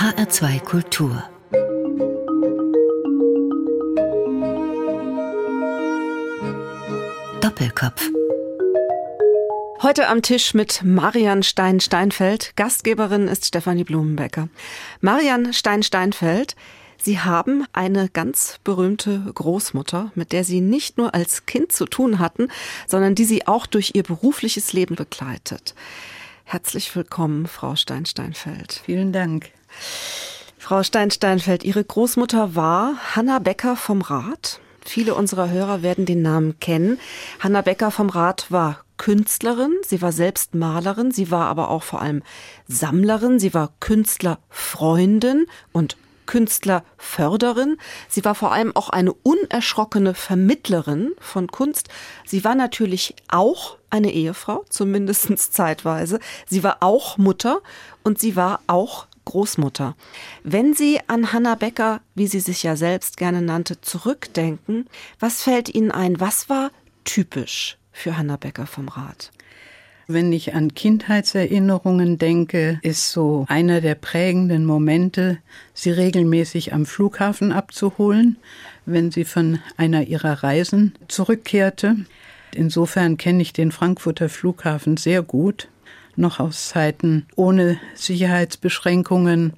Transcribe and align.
HR2 0.00 0.60
Kultur 0.60 1.22
Doppelkopf 7.42 8.08
Heute 9.82 10.08
am 10.08 10.22
Tisch 10.22 10.54
mit 10.54 10.80
Marian 10.82 11.42
Stein-Steinfeld. 11.42 12.56
Gastgeberin 12.56 13.28
ist 13.28 13.44
Stefanie 13.44 13.84
Blumenbecker. 13.84 14.48
Marian 15.02 15.52
Stein-Steinfeld, 15.52 16.56
Sie 16.96 17.20
haben 17.20 17.66
eine 17.74 18.08
ganz 18.08 18.58
berühmte 18.64 19.30
Großmutter, 19.34 20.12
mit 20.14 20.32
der 20.32 20.44
Sie 20.44 20.62
nicht 20.62 20.96
nur 20.96 21.12
als 21.12 21.44
Kind 21.44 21.72
zu 21.72 21.84
tun 21.84 22.20
hatten, 22.20 22.48
sondern 22.86 23.14
die 23.14 23.26
Sie 23.26 23.46
auch 23.46 23.66
durch 23.66 23.90
Ihr 23.94 24.04
berufliches 24.04 24.72
Leben 24.72 24.94
begleitet. 24.94 25.74
Herzlich 26.44 26.96
willkommen, 26.96 27.46
Frau 27.46 27.76
Stein-Steinfeld. 27.76 28.80
Vielen 28.86 29.12
Dank. 29.12 29.50
Frau 30.58 30.82
Stein-Steinfeld, 30.82 31.64
Ihre 31.64 31.82
Großmutter 31.82 32.54
war 32.54 32.94
Hanna 33.16 33.38
Becker 33.38 33.76
vom 33.76 34.02
Rat. 34.02 34.60
Viele 34.84 35.14
unserer 35.14 35.50
Hörer 35.50 35.82
werden 35.82 36.06
den 36.06 36.22
Namen 36.22 36.58
kennen. 36.60 36.98
Hanna 37.40 37.62
Becker 37.62 37.90
vom 37.90 38.08
Rat 38.08 38.46
war 38.50 38.84
Künstlerin, 38.96 39.72
sie 39.82 40.02
war 40.02 40.12
selbst 40.12 40.54
Malerin, 40.54 41.10
sie 41.10 41.30
war 41.30 41.46
aber 41.46 41.70
auch 41.70 41.82
vor 41.82 42.02
allem 42.02 42.22
Sammlerin, 42.68 43.38
sie 43.38 43.54
war 43.54 43.72
Künstlerfreundin 43.80 45.46
und 45.72 45.96
Künstlerförderin. 46.30 47.76
Sie 48.08 48.24
war 48.24 48.36
vor 48.36 48.52
allem 48.52 48.76
auch 48.76 48.88
eine 48.88 49.12
unerschrockene 49.12 50.14
Vermittlerin 50.14 51.10
von 51.18 51.48
Kunst. 51.48 51.88
Sie 52.24 52.44
war 52.44 52.54
natürlich 52.54 53.16
auch 53.26 53.78
eine 53.90 54.12
Ehefrau, 54.12 54.64
zumindest 54.68 55.52
zeitweise. 55.52 56.20
Sie 56.46 56.62
war 56.62 56.76
auch 56.80 57.18
Mutter 57.18 57.62
und 58.04 58.20
sie 58.20 58.36
war 58.36 58.60
auch 58.68 59.08
Großmutter. 59.30 59.94
Wenn 60.42 60.74
Sie 60.74 60.98
an 61.06 61.32
Hannah 61.32 61.54
Becker, 61.54 62.00
wie 62.16 62.26
sie 62.26 62.40
sich 62.40 62.64
ja 62.64 62.74
selbst 62.74 63.16
gerne 63.16 63.40
nannte, 63.40 63.80
zurückdenken, 63.80 64.86
was 65.20 65.42
fällt 65.42 65.72
Ihnen 65.72 65.92
ein? 65.92 66.18
Was 66.18 66.48
war 66.48 66.72
typisch 67.04 67.78
für 67.92 68.18
Hannah 68.18 68.38
Becker 68.38 68.66
vom 68.66 68.88
Rat? 68.88 69.30
Wenn 70.08 70.32
ich 70.32 70.54
an 70.54 70.74
Kindheitserinnerungen 70.74 72.18
denke, 72.18 72.80
ist 72.82 73.12
so 73.12 73.44
einer 73.46 73.80
der 73.80 73.94
prägenden 73.94 74.64
Momente, 74.64 75.38
sie 75.74 75.92
regelmäßig 75.92 76.72
am 76.72 76.84
Flughafen 76.84 77.52
abzuholen, 77.52 78.36
wenn 78.84 79.12
sie 79.12 79.24
von 79.24 79.60
einer 79.76 80.02
ihrer 80.08 80.42
Reisen 80.42 80.92
zurückkehrte. 81.06 81.94
Insofern 82.52 83.16
kenne 83.16 83.42
ich 83.42 83.52
den 83.52 83.70
Frankfurter 83.70 84.28
Flughafen 84.28 84.96
sehr 84.96 85.22
gut, 85.22 85.68
noch 86.16 86.40
aus 86.40 86.68
Zeiten 86.68 87.26
ohne 87.36 87.78
Sicherheitsbeschränkungen, 87.94 89.54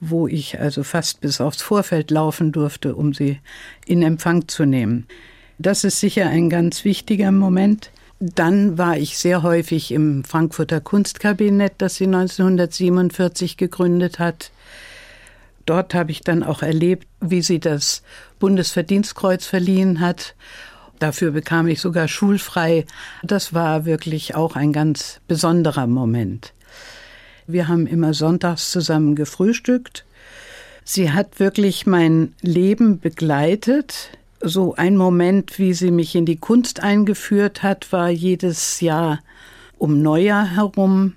wo 0.00 0.26
ich 0.26 0.58
also 0.60 0.82
fast 0.82 1.20
bis 1.20 1.40
aufs 1.40 1.62
Vorfeld 1.62 2.10
laufen 2.10 2.52
durfte, 2.52 2.94
um 2.94 3.14
sie 3.14 3.38
in 3.86 4.02
Empfang 4.02 4.48
zu 4.48 4.64
nehmen. 4.64 5.06
Das 5.58 5.84
ist 5.84 6.00
sicher 6.00 6.28
ein 6.28 6.50
ganz 6.50 6.84
wichtiger 6.84 7.30
Moment. 7.30 7.90
Dann 8.18 8.78
war 8.78 8.96
ich 8.96 9.18
sehr 9.18 9.42
häufig 9.42 9.92
im 9.92 10.24
Frankfurter 10.24 10.80
Kunstkabinett, 10.80 11.74
das 11.78 11.96
sie 11.96 12.06
1947 12.06 13.56
gegründet 13.56 14.18
hat. 14.18 14.50
Dort 15.66 15.94
habe 15.94 16.10
ich 16.10 16.22
dann 16.22 16.42
auch 16.42 16.62
erlebt, 16.62 17.06
wie 17.20 17.42
sie 17.42 17.60
das 17.60 18.02
Bundesverdienstkreuz 18.38 19.46
verliehen 19.46 20.00
hat. 20.00 20.34
Dafür 21.02 21.32
bekam 21.32 21.66
ich 21.66 21.80
sogar 21.80 22.06
schulfrei. 22.06 22.86
Das 23.24 23.52
war 23.52 23.84
wirklich 23.84 24.36
auch 24.36 24.54
ein 24.54 24.72
ganz 24.72 25.20
besonderer 25.26 25.88
Moment. 25.88 26.52
Wir 27.48 27.66
haben 27.66 27.88
immer 27.88 28.14
sonntags 28.14 28.70
zusammen 28.70 29.16
gefrühstückt. 29.16 30.04
Sie 30.84 31.10
hat 31.10 31.40
wirklich 31.40 31.86
mein 31.86 32.34
Leben 32.40 33.00
begleitet 33.00 34.10
so 34.40 34.76
ein 34.76 34.96
Moment, 34.96 35.58
wie 35.58 35.74
sie 35.74 35.90
mich 35.90 36.14
in 36.14 36.24
die 36.24 36.36
Kunst 36.36 36.84
eingeführt 36.84 37.64
hat, 37.64 37.90
war 37.92 38.08
jedes 38.08 38.80
Jahr 38.80 39.18
um 39.78 40.02
Neujahr 40.02 40.54
herum, 40.54 41.14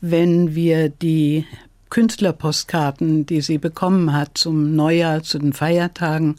wenn 0.00 0.56
wir 0.56 0.88
die 0.88 1.46
Künstlerpostkarten, 1.88 3.26
die 3.26 3.42
sie 3.42 3.58
bekommen 3.58 4.12
hat 4.12 4.38
zum 4.38 4.74
Neujahr, 4.74 5.22
zu 5.22 5.38
den 5.38 5.52
Feiertagen, 5.52 6.34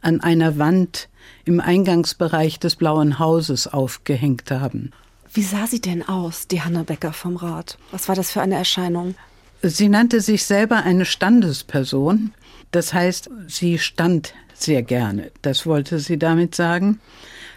an 0.00 0.20
einer 0.20 0.58
Wand 0.58 1.08
im 1.46 1.60
Eingangsbereich 1.60 2.60
des 2.60 2.76
Blauen 2.76 3.18
Hauses 3.18 3.66
aufgehängt 3.66 4.50
haben. 4.50 4.90
Wie 5.32 5.42
sah 5.42 5.66
sie 5.66 5.80
denn 5.80 6.06
aus, 6.06 6.48
die 6.48 6.62
Hanna 6.62 6.82
Becker 6.82 7.12
vom 7.12 7.36
Rat? 7.36 7.78
Was 7.92 8.08
war 8.08 8.14
das 8.14 8.30
für 8.30 8.42
eine 8.42 8.56
Erscheinung? 8.56 9.14
Sie 9.62 9.88
nannte 9.88 10.20
sich 10.20 10.44
selber 10.44 10.82
eine 10.82 11.04
Standesperson. 11.04 12.32
Das 12.72 12.92
heißt, 12.92 13.30
sie 13.46 13.78
stand 13.78 14.34
sehr 14.54 14.82
gerne. 14.82 15.30
Das 15.42 15.66
wollte 15.66 15.98
sie 15.98 16.18
damit 16.18 16.54
sagen. 16.54 17.00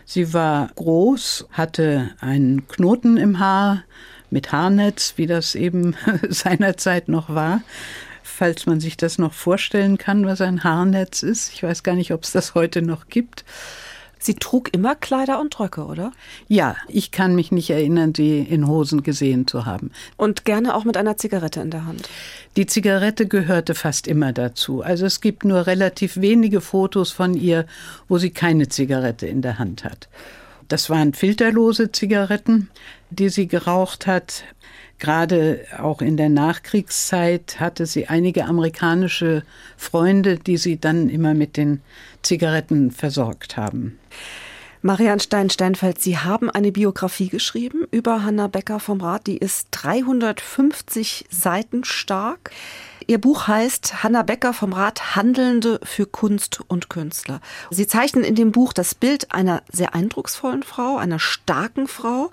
Sie 0.06 0.33
war 0.33 0.71
groß, 0.75 1.47
hatte 1.51 2.11
einen 2.19 2.67
Knoten 2.67 3.17
im 3.17 3.39
Haar 3.39 3.83
mit 4.29 4.51
Haarnetz, 4.51 5.13
wie 5.17 5.27
das 5.27 5.56
eben 5.56 5.95
seinerzeit 6.29 7.07
noch 7.09 7.29
war. 7.29 7.61
Falls 8.24 8.66
man 8.66 8.80
sich 8.80 8.97
das 8.97 9.18
noch 9.18 9.34
vorstellen 9.34 9.97
kann, 9.97 10.25
was 10.25 10.41
ein 10.41 10.63
Haarnetz 10.63 11.24
ist. 11.24 11.53
Ich 11.53 11.63
weiß 11.63 11.84
gar 11.84 11.96
nicht, 11.96 12.13
ob 12.13 12.24
es 12.24 12.31
das 12.31 12.56
heute 12.56 12.81
noch 12.81 13.07
gibt. 13.07 13.44
Sie 14.22 14.35
trug 14.35 14.74
immer 14.74 14.96
Kleider 14.96 15.40
und 15.40 15.57
Röcke, 15.62 15.85
oder? 15.85 16.12
Ja, 16.50 16.75
ich 16.90 17.12
kann 17.12 17.35
mich 17.35 17.53
nicht 17.53 17.69
erinnern, 17.69 18.13
sie 18.13 18.40
in 18.40 18.68
Hosen 18.68 19.02
gesehen 19.02 19.47
zu 19.47 19.66
haben. 19.66 19.91
Und 20.18 20.44
gerne 20.44 20.75
auch 20.75 20.84
mit 20.84 20.97
einer 20.97 21.16
Zigarette 21.16 21.62
in 21.62 21.72
der 21.72 21.85
Hand. 21.85 22.09
Die 22.57 22.66
Zigarette 22.66 23.28
gehörte 23.28 23.75
fast 23.75 24.07
immer 24.07 24.34
dazu. 24.34 24.81
Also 24.81 25.06
es 25.06 25.22
gibt 25.22 25.46
nur 25.46 25.68
relativ 25.68 26.18
wenige 26.18 26.59
Fotos 26.59 27.12
von 27.12 27.34
ihr, 27.34 27.66
wo 28.09 28.18
sie 28.18 28.31
keine 28.31 28.68
Zigarette 28.68 29.25
in 29.25 29.41
der 29.41 29.57
Hand 29.57 29.86
hat. 29.86 30.09
Das 30.68 30.90
waren 30.90 31.13
filterlose 31.13 31.94
Zigaretten, 31.94 32.69
die 33.09 33.30
sie 33.30 33.47
geraucht 33.47 34.06
hat. 34.06 34.44
Gerade 34.99 35.65
auch 35.77 36.01
in 36.01 36.17
der 36.17 36.29
Nachkriegszeit 36.29 37.59
hatte 37.59 37.85
sie 37.85 38.07
einige 38.07 38.45
amerikanische 38.45 39.43
Freunde, 39.77 40.37
die 40.37 40.57
sie 40.57 40.79
dann 40.79 41.09
immer 41.09 41.33
mit 41.33 41.57
den 41.57 41.81
Zigaretten 42.21 42.91
versorgt 42.91 43.57
haben. 43.57 43.97
Marianne 44.81 45.19
Stein-Steinfeld, 45.19 46.01
Sie 46.01 46.17
haben 46.17 46.49
eine 46.49 46.71
Biografie 46.71 47.27
geschrieben 47.27 47.85
über 47.91 48.23
Hanna 48.23 48.47
Becker 48.47 48.79
vom 48.79 49.01
Rat. 49.01 49.27
Die 49.27 49.38
ist 49.38 49.67
350 49.71 51.25
Seiten 51.29 51.83
stark. 51.83 52.51
Ihr 53.05 53.19
Buch 53.19 53.47
heißt 53.47 54.03
Hanna 54.03 54.23
Becker 54.23 54.53
vom 54.53 54.71
Rat 54.71 55.17
Handelnde 55.17 55.81
für 55.83 56.05
Kunst 56.05 56.61
und 56.67 56.89
Künstler. 56.89 57.41
Sie 57.71 57.88
zeichnen 57.88 58.23
in 58.23 58.35
dem 58.35 58.53
Buch 58.53 58.71
das 58.71 58.95
Bild 58.95 59.33
einer 59.33 59.63
sehr 59.69 59.95
eindrucksvollen 59.95 60.63
Frau, 60.63 60.95
einer 60.95 61.19
starken 61.19 61.88
Frau. 61.88 62.31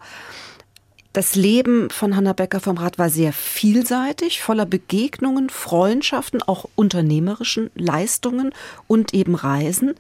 Das 1.16 1.34
Leben 1.34 1.88
von 1.88 2.14
Hanna 2.14 2.34
Becker 2.34 2.60
vom 2.60 2.76
Rat 2.76 2.98
war 2.98 3.08
sehr 3.08 3.32
vielseitig, 3.32 4.42
voller 4.42 4.66
Begegnungen, 4.66 5.48
Freundschaften, 5.48 6.42
auch 6.42 6.68
unternehmerischen 6.74 7.70
Leistungen 7.74 8.52
und 8.86 9.14
eben 9.14 9.34
Reisen. 9.34 9.94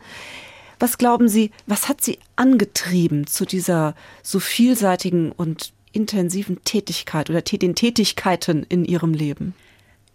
Was 0.78 0.98
glauben 0.98 1.30
Sie, 1.30 1.52
was 1.66 1.88
hat 1.88 2.02
Sie 2.02 2.18
angetrieben 2.36 3.26
zu 3.26 3.46
dieser 3.46 3.94
so 4.22 4.40
vielseitigen 4.40 5.32
und 5.32 5.72
intensiven 5.90 6.62
Tätigkeit 6.64 7.30
oder 7.30 7.40
den 7.40 7.74
Tätigkeiten 7.74 8.66
in 8.68 8.84
Ihrem 8.84 9.14
Leben? 9.14 9.54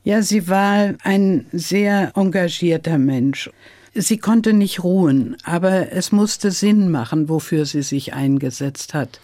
Ja, 0.04 0.22
sie 0.22 0.48
war 0.48 0.94
ein 1.04 1.48
sehr 1.52 2.12
engagierter 2.16 3.00
Mensch. 3.00 3.50
Sie 3.96 4.20
konnte 4.20 4.54
nicht 4.54 4.84
ruhen, 4.84 5.36
aber 5.46 5.92
es 5.94 6.12
musste 6.12 6.52
Sinn 6.52 6.92
machen, 6.92 7.28
wofür 7.28 7.66
sie 7.66 7.82
sich 7.82 8.14
eingesetzt 8.14 8.94
hat 8.94 9.20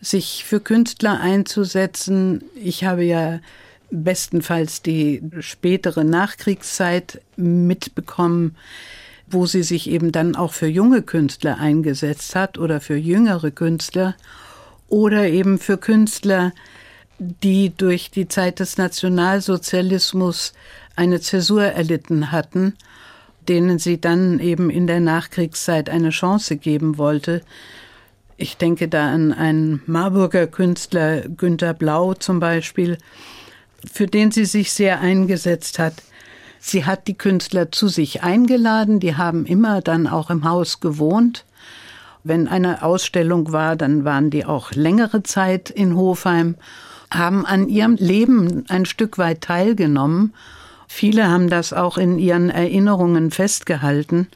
sich 0.00 0.44
für 0.44 0.60
Künstler 0.60 1.20
einzusetzen. 1.20 2.42
Ich 2.54 2.84
habe 2.84 3.04
ja 3.04 3.40
bestenfalls 3.90 4.82
die 4.82 5.22
spätere 5.40 6.04
Nachkriegszeit 6.04 7.20
mitbekommen, 7.36 8.56
wo 9.26 9.46
sie 9.46 9.62
sich 9.62 9.90
eben 9.90 10.12
dann 10.12 10.36
auch 10.36 10.52
für 10.52 10.66
junge 10.66 11.02
Künstler 11.02 11.58
eingesetzt 11.58 12.34
hat 12.34 12.58
oder 12.58 12.80
für 12.80 12.96
jüngere 12.96 13.50
Künstler 13.50 14.14
oder 14.88 15.28
eben 15.28 15.58
für 15.58 15.78
Künstler, 15.78 16.52
die 17.18 17.72
durch 17.76 18.10
die 18.10 18.28
Zeit 18.28 18.60
des 18.60 18.78
Nationalsozialismus 18.78 20.52
eine 20.96 21.20
Zäsur 21.20 21.64
erlitten 21.64 22.32
hatten, 22.32 22.74
denen 23.48 23.78
sie 23.78 24.00
dann 24.00 24.38
eben 24.40 24.70
in 24.70 24.86
der 24.86 25.00
Nachkriegszeit 25.00 25.90
eine 25.90 26.10
Chance 26.10 26.56
geben 26.56 26.98
wollte. 26.98 27.42
Ich 28.40 28.56
denke 28.56 28.88
da 28.88 29.12
an 29.12 29.34
einen 29.34 29.82
Marburger 29.84 30.46
Künstler, 30.46 31.28
Günter 31.28 31.74
Blau 31.74 32.14
zum 32.14 32.40
Beispiel, 32.40 32.96
für 33.84 34.06
den 34.06 34.30
sie 34.30 34.46
sich 34.46 34.72
sehr 34.72 35.00
eingesetzt 35.00 35.78
hat. 35.78 35.94
Sie 36.58 36.86
hat 36.86 37.06
die 37.06 37.18
Künstler 37.18 37.70
zu 37.70 37.88
sich 37.88 38.22
eingeladen, 38.22 38.98
die 38.98 39.14
haben 39.14 39.44
immer 39.44 39.82
dann 39.82 40.06
auch 40.06 40.30
im 40.30 40.44
Haus 40.44 40.80
gewohnt. 40.80 41.44
Wenn 42.24 42.48
eine 42.48 42.82
Ausstellung 42.82 43.52
war, 43.52 43.76
dann 43.76 44.06
waren 44.06 44.30
die 44.30 44.46
auch 44.46 44.72
längere 44.72 45.22
Zeit 45.22 45.68
in 45.68 45.94
Hofheim, 45.94 46.54
haben 47.10 47.44
an 47.44 47.68
ihrem 47.68 47.96
Leben 47.96 48.64
ein 48.68 48.86
Stück 48.86 49.18
weit 49.18 49.42
teilgenommen 49.42 50.32
Viele 50.92 51.30
haben 51.30 51.48
das 51.48 51.72
auch 51.72 51.98
in 51.98 52.18
ihren 52.18 52.50
Erinnerungen 52.50 53.30
festgehalten. 53.30 54.26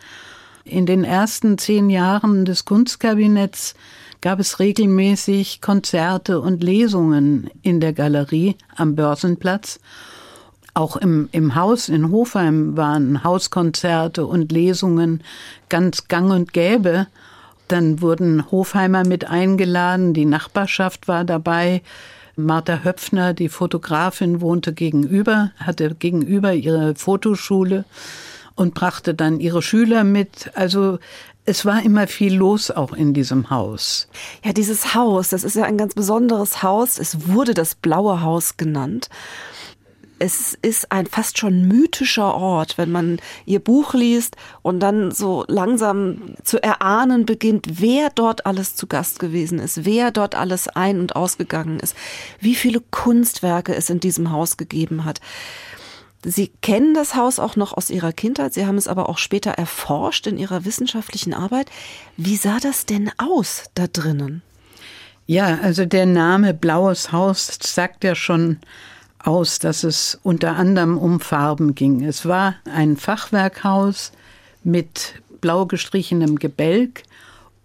In 0.67 0.87
den 0.87 1.05
ersten 1.05 1.59
zehn 1.59 1.91
Jahren 1.91 2.47
des 2.47 2.65
Kunstkabinetts 2.65 3.75
gab 4.23 4.41
es 4.41 4.61
regelmäßig 4.61 5.61
Konzerte 5.61 6.41
und 6.41 6.63
Lesungen 6.63 7.51
in 7.61 7.81
der 7.81 7.93
Galerie 7.93 8.57
am 8.75 8.97
Börsenplatz. 8.97 9.79
Auch 10.73 10.97
im, 10.97 11.29
im 11.33 11.55
Haus 11.55 11.91
in 11.91 12.11
Hofheim 12.11 12.79
waren 12.79 13.23
Hauskonzerte 13.23 14.25
und 14.25 14.53
Lesungen 14.53 15.23
ganz 15.69 16.09
gang 16.09 16.31
und 16.33 16.55
gäbe. 16.55 17.09
Dann 17.69 18.01
wurden 18.01 18.51
Hofheimer 18.51 19.05
mit 19.07 19.29
eingeladen, 19.29 20.15
die 20.15 20.25
Nachbarschaft 20.25 21.09
war 21.09 21.25
dabei. 21.25 21.83
Martha 22.37 22.81
Höpfner, 22.83 23.35
die 23.35 23.51
Fotografin, 23.51 24.41
wohnte 24.41 24.73
gegenüber, 24.73 25.53
hatte 25.59 25.95
gegenüber 25.95 26.55
ihre 26.55 26.95
Fotoschule 26.95 27.85
und 28.55 28.75
brachte 28.75 29.15
dann 29.15 29.41
ihre 29.41 29.63
Schüler 29.63 30.05
mit. 30.05 30.51
Also 30.55 30.99
es 31.45 31.65
war 31.65 31.83
immer 31.83 32.07
viel 32.07 32.35
los 32.35 32.71
auch 32.71 32.93
in 32.93 33.15
diesem 33.15 33.51
Haus. 33.51 34.09
Ja, 34.45 34.53
dieses 34.53 34.95
Haus, 34.95 35.29
das 35.29 35.45
ist 35.45 35.57
ja 35.57 35.65
ein 35.65 35.79
ganz 35.79 35.95
besonderes 35.95 36.63
Haus. 36.63 36.99
Es 36.99 37.29
wurde 37.29 37.55
das 37.55 37.75
Blaue 37.75 38.23
Haus 38.23 38.57
genannt 38.57 39.09
es 40.19 40.57
ist 40.63 40.91
ein 40.93 41.07
fast 41.07 41.39
schon 41.39 41.67
mythischer 41.67 42.35
Ort, 42.35 42.79
wenn 42.79 42.91
man 42.91 43.19
ihr 43.47 43.59
Buch 43.59 43.95
liest 43.95 44.37
und 44.63 44.81
dann 44.81 45.11
so 45.11 45.45
langsam 45.49 46.35
zu 46.43 46.63
erahnen 46.63 47.27
beginnt, 47.27 47.81
wer 47.81 48.11
dort 48.11 48.47
alles 48.47 48.77
zu 48.77 48.87
Gast 48.87 49.19
gewesen 49.19 49.59
ist, 49.59 49.85
wer 49.85 50.13
dort 50.13 50.35
alles 50.35 50.69
ein- 50.69 51.01
und 51.01 51.17
ausgegangen 51.17 51.81
ist, 51.81 51.97
wie 52.41 52.55
viele 52.55 52.81
Kunstwerke 52.81 53.75
es 53.75 53.91
in 53.91 54.01
diesem 54.01 54.31
Haus 54.31 54.57
gegeben 54.57 55.05
hat. 55.05 55.21
Sie 56.25 56.51
kennen 56.63 56.95
das 56.95 57.15
Haus 57.15 57.39
auch 57.39 57.55
noch 57.55 57.75
aus 57.75 57.91
Ihrer 57.91 58.13
Kindheit, 58.13 58.55
Sie 58.55 58.67
haben 58.67 58.79
es 58.79 58.89
aber 58.89 59.09
auch 59.09 59.19
später 59.19 59.53
erforscht 59.53 60.27
in 60.27 60.39
Ihrer 60.39 60.65
wissenschaftlichen 60.65 61.35
Arbeit. 61.35 61.71
Wie 62.17 62.37
sah 62.37 62.59
das 62.61 62.87
denn 62.87 63.11
aus 63.19 63.65
da 63.75 63.87
drinnen? 63.87 64.43
Ja, 65.27 65.59
also 65.63 65.85
der 65.85 66.07
Name 66.07 66.55
Blaues 66.55 67.13
Haus 67.13 67.59
sagt 67.63 68.05
ja 68.05 68.15
schon 68.15 68.59
aus, 69.19 69.59
dass 69.59 69.85
es 69.85 70.19
unter 70.23 70.57
anderem 70.57 70.99
um 70.99 71.21
Farben 71.21 71.75
ging. 71.75 72.05
Es 72.05 72.27
war 72.27 72.57
ein 72.71 72.97
Fachwerkhaus 72.97 74.13
mit 74.63 75.23
blau 75.41 75.67
gestrichenem 75.67 76.39
Gebälk 76.39 77.03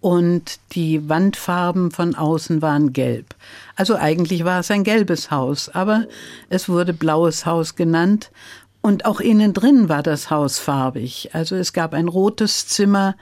und 0.02 0.60
die 0.72 1.10
Wandfarben 1.10 1.92
von 1.92 2.16
außen 2.16 2.62
waren 2.62 2.94
gelb. 2.94 3.36
Also 3.76 3.96
eigentlich 3.96 4.46
war 4.46 4.62
es 4.62 4.72
ein 4.72 4.84
gelbes 4.84 5.30
Haus, 5.32 5.70
aber 5.70 6.06
es 6.50 6.70
wurde 6.70 6.94
blaues 6.94 7.46
Haus 7.46 7.76
genannt 7.76 8.32
und 8.82 9.06
auch 9.06 9.20
innen 9.20 9.54
drin 9.54 9.90
war 9.90 10.04
das 10.04 10.30
Haus 10.30 10.60
farbig. 10.60 11.30
Also 11.34 11.56
es 11.56 11.74
gab 11.74 11.94
ein 11.94 12.08
rotes 12.08 12.68
Zimmer, 12.68 13.16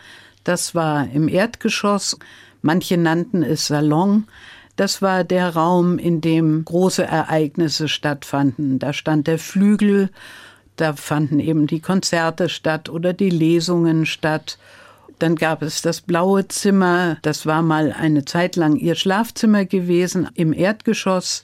das 0.43 0.75
war 0.75 1.09
im 1.09 1.27
Erdgeschoss, 1.27 2.17
manche 2.61 2.97
nannten 2.97 3.43
es 3.43 3.67
Salon, 3.67 4.27
das 4.75 5.01
war 5.01 5.23
der 5.23 5.55
Raum, 5.55 5.97
in 5.97 6.21
dem 6.21 6.63
große 6.63 7.03
Ereignisse 7.03 7.87
stattfanden. 7.87 8.77
Da 8.77 8.93
stand 8.93 9.25
der 9.25 9.39
Flügel, 9.39 10.11
da 10.75 10.93
fanden 10.93 11.39
eben 11.39 11.65
die 11.65 11.79
Konzerte 11.79 12.47
statt 12.47 12.87
oder 12.87 13.11
die 13.11 13.31
Lesungen 13.31 14.05
statt. 14.05 14.59
Dann 15.19 15.35
gab 15.35 15.63
es 15.63 15.81
das 15.81 16.01
blaue 16.01 16.47
Zimmer, 16.47 17.17
das 17.23 17.45
war 17.45 17.63
mal 17.63 17.91
eine 17.91 18.25
Zeit 18.25 18.55
lang 18.55 18.75
ihr 18.75 18.95
Schlafzimmer 18.95 19.65
gewesen 19.65 20.29
im 20.35 20.53
Erdgeschoss. 20.53 21.43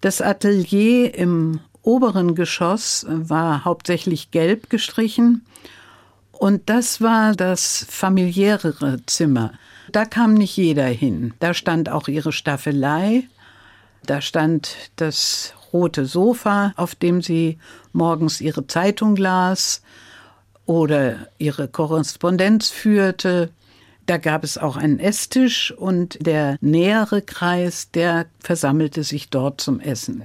Das 0.00 0.22
Atelier 0.22 1.14
im 1.14 1.60
oberen 1.82 2.34
Geschoss 2.34 3.06
war 3.08 3.64
hauptsächlich 3.64 4.30
gelb 4.30 4.70
gestrichen 4.70 5.44
und 6.32 6.68
das 6.68 7.00
war 7.00 7.34
das 7.34 7.86
familiärere 7.88 9.00
Zimmer. 9.06 9.52
Da 9.92 10.04
kam 10.04 10.34
nicht 10.34 10.56
jeder 10.56 10.86
hin. 10.86 11.34
Da 11.38 11.54
stand 11.54 11.88
auch 11.88 12.08
ihre 12.08 12.32
Staffelei, 12.32 13.28
da 14.04 14.20
stand 14.20 14.76
das 14.96 15.52
rote 15.72 16.06
Sofa, 16.06 16.72
auf 16.76 16.94
dem 16.94 17.22
sie 17.22 17.58
morgens 17.92 18.40
ihre 18.40 18.66
Zeitung 18.66 19.16
las 19.16 19.82
oder 20.66 21.28
ihre 21.38 21.68
Korrespondenz 21.68 22.68
führte. 22.68 23.50
Da 24.04 24.18
gab 24.18 24.44
es 24.44 24.58
auch 24.58 24.76
einen 24.76 25.00
Esstisch 25.00 25.72
und 25.72 26.24
der 26.24 26.58
nähere 26.60 27.22
Kreis, 27.22 27.90
der 27.90 28.26
versammelte 28.40 29.02
sich 29.02 29.30
dort 29.30 29.60
zum 29.60 29.80
Essen. 29.80 30.24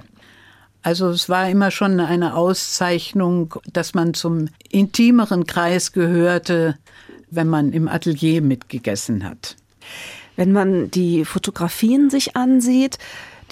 Also 0.82 1.08
es 1.10 1.28
war 1.28 1.48
immer 1.48 1.70
schon 1.70 2.00
eine 2.00 2.34
Auszeichnung, 2.34 3.54
dass 3.72 3.94
man 3.94 4.14
zum 4.14 4.48
intimeren 4.68 5.46
Kreis 5.46 5.92
gehörte, 5.92 6.76
wenn 7.30 7.48
man 7.48 7.72
im 7.72 7.88
Atelier 7.88 8.42
mitgegessen 8.42 9.24
hat. 9.24 9.56
Wenn 10.34 10.52
man 10.52 10.90
die 10.90 11.24
Fotografien 11.24 12.10
sich 12.10 12.36
ansieht, 12.36 12.98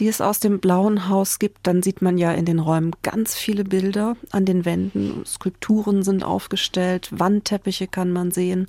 die 0.00 0.08
es 0.08 0.20
aus 0.20 0.40
dem 0.40 0.60
Blauen 0.60 1.08
Haus 1.08 1.38
gibt, 1.38 1.58
dann 1.66 1.82
sieht 1.82 2.02
man 2.02 2.18
ja 2.18 2.32
in 2.32 2.46
den 2.46 2.58
Räumen 2.58 2.92
ganz 3.02 3.34
viele 3.34 3.64
Bilder 3.64 4.16
an 4.30 4.46
den 4.46 4.64
Wänden. 4.64 5.22
Skulpturen 5.26 6.02
sind 6.02 6.24
aufgestellt, 6.24 7.10
Wandteppiche 7.12 7.86
kann 7.86 8.10
man 8.10 8.30
sehen. 8.30 8.66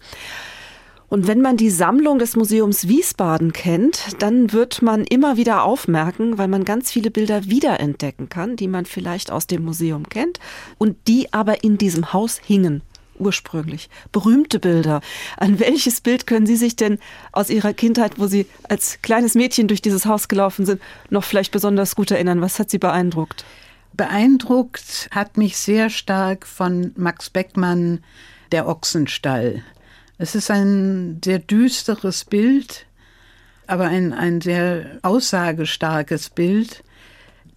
Und 1.08 1.28
wenn 1.28 1.42
man 1.42 1.58
die 1.58 1.70
Sammlung 1.70 2.20
des 2.20 2.36
Museums 2.38 2.88
Wiesbaden 2.88 3.52
kennt, 3.52 4.22
dann 4.22 4.54
wird 4.54 4.82
man 4.82 5.04
immer 5.04 5.36
wieder 5.36 5.64
aufmerken, 5.64 6.38
weil 6.38 6.48
man 6.48 6.64
ganz 6.64 6.90
viele 6.90 7.12
Bilder 7.12 7.46
wiederentdecken 7.46 8.30
kann, 8.30 8.56
die 8.56 8.68
man 8.68 8.86
vielleicht 8.86 9.32
aus 9.32 9.48
dem 9.48 9.66
Museum 9.66 10.08
kennt 10.08 10.40
und 10.78 10.96
die 11.08 11.34
aber 11.34 11.64
in 11.64 11.78
diesem 11.78 12.14
Haus 12.14 12.40
hingen 12.40 12.82
ursprünglich. 13.22 13.90
Berühmte 14.12 14.60
Bilder. 14.60 15.02
An 15.38 15.60
welches 15.60 16.02
Bild 16.02 16.28
können 16.28 16.46
Sie 16.46 16.56
sich 16.56 16.76
denn 16.76 17.00
aus 17.32 17.50
Ihrer 17.50 17.74
Kindheit, 17.74 18.20
wo 18.20 18.28
Sie 18.28 18.48
als 18.68 19.02
kleines 19.02 19.36
Mädchen 19.36 19.68
durch 19.68 19.82
dieses 19.82 20.06
Haus 20.06 20.28
gelaufen 20.28 20.66
sind, 20.66 20.82
noch 21.10 21.24
vielleicht 21.24 21.52
besonders 21.52 21.96
gut 21.96 22.12
erinnern? 22.12 22.42
Was 22.42 22.60
hat 22.60 22.70
Sie 22.70 22.80
beeindruckt? 22.80 23.46
Beeindruckt 23.94 25.10
hat 25.12 25.38
mich 25.38 25.58
sehr 25.58 25.90
stark 25.90 26.48
von 26.48 26.92
Max 26.96 27.30
Beckmann 27.30 28.00
der 28.52 28.68
Ochsenstall. 28.68 29.64
Es 30.18 30.36
ist 30.36 30.52
ein 30.52 31.20
sehr 31.24 31.40
düsteres 31.40 32.26
Bild, 32.26 32.86
aber 33.68 33.86
ein, 33.86 34.14
ein 34.14 34.42
sehr 34.42 35.00
aussagestarkes 35.02 36.30
Bild. 36.30 36.84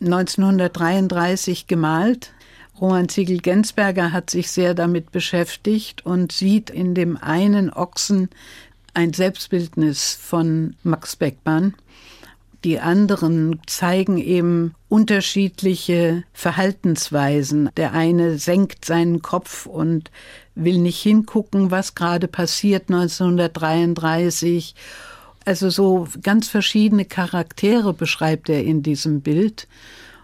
1933 0.00 1.66
gemalt. 1.66 2.32
Roman 2.80 3.08
Ziegel-Gensberger 3.08 4.12
hat 4.12 4.30
sich 4.30 4.50
sehr 4.50 4.74
damit 4.74 5.12
beschäftigt 5.12 6.04
und 6.04 6.32
sieht 6.32 6.70
in 6.70 6.94
dem 6.94 7.16
einen 7.16 7.72
Ochsen 7.72 8.30
ein 8.94 9.12
Selbstbildnis 9.12 10.18
von 10.20 10.76
Max 10.82 11.16
Beckmann. 11.16 11.74
Die 12.64 12.80
anderen 12.80 13.60
zeigen 13.66 14.16
eben 14.16 14.74
unterschiedliche 14.88 16.24
Verhaltensweisen. 16.32 17.68
Der 17.76 17.92
eine 17.92 18.38
senkt 18.38 18.86
seinen 18.86 19.20
Kopf 19.20 19.66
und 19.66 20.10
will 20.54 20.78
nicht 20.78 21.02
hingucken, 21.02 21.70
was 21.70 21.94
gerade 21.94 22.26
passiert 22.26 22.84
1933. 22.88 24.74
Also 25.44 25.68
so 25.68 26.08
ganz 26.22 26.48
verschiedene 26.48 27.04
Charaktere 27.04 27.92
beschreibt 27.92 28.48
er 28.48 28.64
in 28.64 28.82
diesem 28.82 29.20
Bild. 29.20 29.68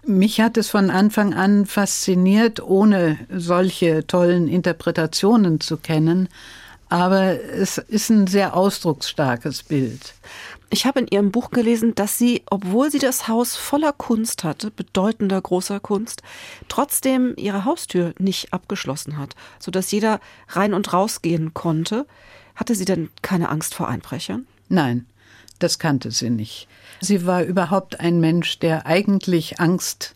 Mich 0.06 0.40
hat 0.40 0.56
es 0.56 0.70
von 0.70 0.90
Anfang 0.90 1.34
an 1.34 1.66
fasziniert, 1.66 2.62
ohne 2.62 3.18
solche 3.30 4.06
tollen 4.06 4.48
Interpretationen 4.48 5.60
zu 5.60 5.76
kennen. 5.76 6.28
Aber 6.88 7.40
es 7.40 7.78
ist 7.78 8.10
ein 8.10 8.26
sehr 8.26 8.56
ausdrucksstarkes 8.56 9.62
Bild. 9.62 10.14
Ich 10.70 10.86
habe 10.86 11.00
in 11.00 11.06
Ihrem 11.08 11.30
Buch 11.30 11.50
gelesen, 11.50 11.94
dass 11.94 12.18
sie, 12.18 12.42
obwohl 12.50 12.90
sie 12.90 12.98
das 12.98 13.28
Haus 13.28 13.56
voller 13.56 13.92
Kunst 13.92 14.42
hatte, 14.42 14.70
bedeutender 14.70 15.40
großer 15.40 15.80
Kunst, 15.80 16.22
trotzdem 16.68 17.34
ihre 17.36 17.64
Haustür 17.64 18.14
nicht 18.18 18.52
abgeschlossen 18.52 19.18
hat, 19.18 19.34
sodass 19.58 19.90
jeder 19.90 20.20
rein 20.48 20.74
und 20.74 20.92
rausgehen 20.92 21.54
konnte. 21.54 22.06
Hatte 22.56 22.74
sie 22.74 22.84
denn 22.84 23.10
keine 23.22 23.50
Angst 23.50 23.74
vor 23.74 23.88
Einbrechern? 23.88 24.46
Nein, 24.68 25.06
das 25.62 25.78
kannte 25.78 26.10
sie 26.10 26.30
nicht. 26.30 26.68
Sie 27.00 27.26
war 27.26 27.42
überhaupt 27.44 28.00
ein 28.00 28.20
Mensch, 28.20 28.58
der 28.58 28.86
eigentlich 28.86 29.60
Angst 29.60 30.14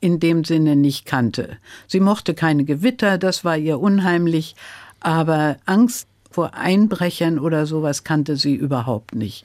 in 0.00 0.20
dem 0.20 0.44
Sinne 0.44 0.76
nicht 0.76 1.06
kannte. 1.06 1.58
Sie 1.86 2.00
mochte 2.00 2.34
keine 2.34 2.64
Gewitter, 2.64 3.18
das 3.18 3.44
war 3.44 3.56
ihr 3.56 3.80
unheimlich, 3.80 4.54
aber 5.00 5.56
Angst 5.66 6.08
vor 6.30 6.54
Einbrechern 6.54 7.38
oder 7.38 7.66
sowas 7.66 8.04
kannte 8.04 8.36
sie 8.36 8.54
überhaupt 8.54 9.14
nicht. 9.14 9.44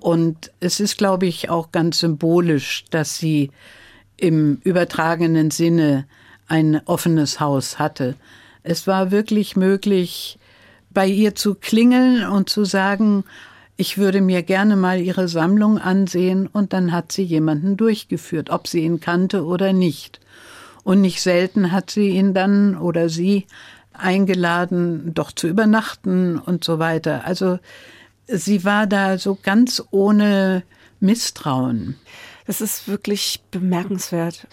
Und 0.00 0.50
es 0.60 0.80
ist, 0.80 0.98
glaube 0.98 1.26
ich, 1.26 1.50
auch 1.50 1.72
ganz 1.72 2.00
symbolisch, 2.00 2.84
dass 2.90 3.18
sie 3.18 3.50
im 4.16 4.60
übertragenen 4.64 5.50
Sinne 5.50 6.06
ein 6.48 6.80
offenes 6.86 7.40
Haus 7.40 7.78
hatte. 7.78 8.16
Es 8.62 8.86
war 8.86 9.10
wirklich 9.10 9.56
möglich, 9.56 10.38
bei 10.90 11.06
ihr 11.06 11.34
zu 11.34 11.54
klingeln 11.54 12.26
und 12.26 12.48
zu 12.48 12.64
sagen, 12.64 13.24
ich 13.82 13.98
würde 13.98 14.20
mir 14.20 14.44
gerne 14.44 14.76
mal 14.76 15.00
ihre 15.00 15.26
Sammlung 15.26 15.76
ansehen 15.76 16.46
und 16.46 16.72
dann 16.72 16.92
hat 16.92 17.10
sie 17.10 17.24
jemanden 17.24 17.76
durchgeführt, 17.76 18.48
ob 18.48 18.68
sie 18.68 18.84
ihn 18.84 19.00
kannte 19.00 19.44
oder 19.44 19.72
nicht. 19.72 20.20
Und 20.84 21.00
nicht 21.00 21.20
selten 21.20 21.72
hat 21.72 21.90
sie 21.90 22.10
ihn 22.10 22.32
dann 22.32 22.78
oder 22.78 23.08
sie 23.08 23.48
eingeladen, 23.92 25.14
doch 25.14 25.32
zu 25.32 25.48
übernachten 25.48 26.38
und 26.38 26.62
so 26.62 26.78
weiter. 26.78 27.26
Also 27.26 27.58
sie 28.28 28.64
war 28.64 28.86
da 28.86 29.18
so 29.18 29.36
ganz 29.42 29.82
ohne 29.90 30.62
Misstrauen. 31.00 31.96
Das 32.46 32.60
ist 32.60 32.86
wirklich 32.86 33.42
bemerkenswert. 33.50 34.46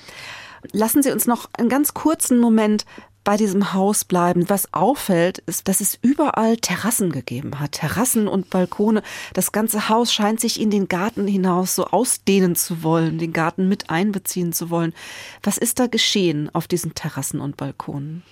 Lassen 0.71 1.03
Sie 1.03 1.11
uns 1.11 1.27
noch 1.27 1.47
einen 1.55 1.69
ganz 1.69 1.93
kurzen 1.93 2.39
Moment 2.39 2.83
bei 3.29 3.37
diesem 3.37 3.75
Haus 3.75 4.05
bleiben. 4.05 4.49
Was 4.49 4.73
auffällt, 4.73 5.37
ist, 5.45 5.67
dass 5.67 5.81
es 5.81 5.99
überall 6.01 6.57
Terrassen 6.57 7.11
gegeben 7.11 7.59
hat. 7.59 7.73
Terrassen 7.73 8.27
und 8.27 8.49
Balkone. 8.49 9.03
Das 9.35 9.51
ganze 9.51 9.87
Haus 9.87 10.11
scheint 10.11 10.39
sich 10.39 10.59
in 10.59 10.71
den 10.71 10.87
Garten 10.87 11.27
hinaus 11.27 11.75
so 11.75 11.85
ausdehnen 11.85 12.55
zu 12.55 12.81
wollen, 12.81 13.19
den 13.19 13.31
Garten 13.31 13.69
mit 13.69 13.91
einbeziehen 13.91 14.51
zu 14.51 14.71
wollen. 14.71 14.95
Was 15.43 15.59
ist 15.59 15.77
da 15.77 15.85
geschehen 15.85 16.49
auf 16.53 16.67
diesen 16.67 16.95
Terrassen 16.95 17.39
und 17.39 17.55
Balkonen? 17.55 18.23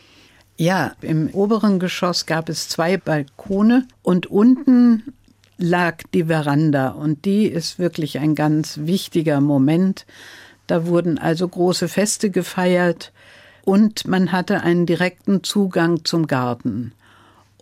Ja, 0.58 0.94
im 1.02 1.30
oberen 1.30 1.78
Geschoss 1.78 2.26
gab 2.26 2.50
es 2.50 2.68
zwei 2.68 2.98
Balkone 2.98 3.88
und 4.02 4.26
unten 4.26 5.14
lag 5.60 6.02
die 6.16 6.24
Veranda 6.24 6.90
und 6.90 7.26
die 7.26 7.46
ist 7.46 7.78
wirklich 7.78 8.18
ein 8.18 8.34
ganz 8.34 8.80
wichtiger 8.82 9.42
Moment. 9.42 10.08
Da 10.66 10.88
wurden 10.88 11.20
also 11.20 11.48
große 11.48 11.88
Feste 11.88 12.32
gefeiert 12.32 13.12
und 13.68 14.08
man 14.08 14.32
hatte 14.32 14.62
einen 14.62 14.86
direkten 14.86 15.44
Zugang 15.44 16.06
zum 16.06 16.28
Garten. 16.28 16.94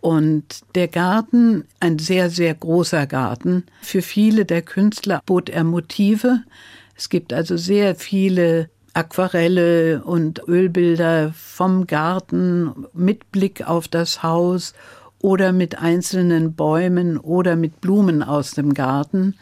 Und 0.02 0.62
der 0.76 0.88
Garten, 0.88 1.66
ein 1.80 1.98
sehr, 1.98 2.30
sehr 2.30 2.54
großer 2.54 3.08
Garten, 3.08 3.64
für 3.82 4.04
viele 4.04 4.46
der 4.46 4.62
Künstler 4.62 5.20
bot 5.26 5.50
er 5.50 5.64
Motive. 5.64 6.44
Es 6.96 7.10
gibt 7.10 7.34
also 7.34 7.58
sehr 7.58 7.96
viele 7.96 8.70
Aquarelle 8.94 10.04
und 10.04 10.48
Ölbilder 10.48 11.34
vom 11.36 11.88
Garten 11.88 12.86
mit 12.94 13.32
Blick 13.32 13.68
auf 13.68 13.88
das 13.88 14.22
Haus 14.22 14.76
oder 15.24 15.54
mit 15.54 15.80
einzelnen 15.80 16.54
Bäumen 16.54 17.18
oder 17.18 17.56
mit 17.56 17.82
Blumen 17.82 18.22
aus 18.22 18.52
dem 18.52 18.76
Garten. 18.76 19.34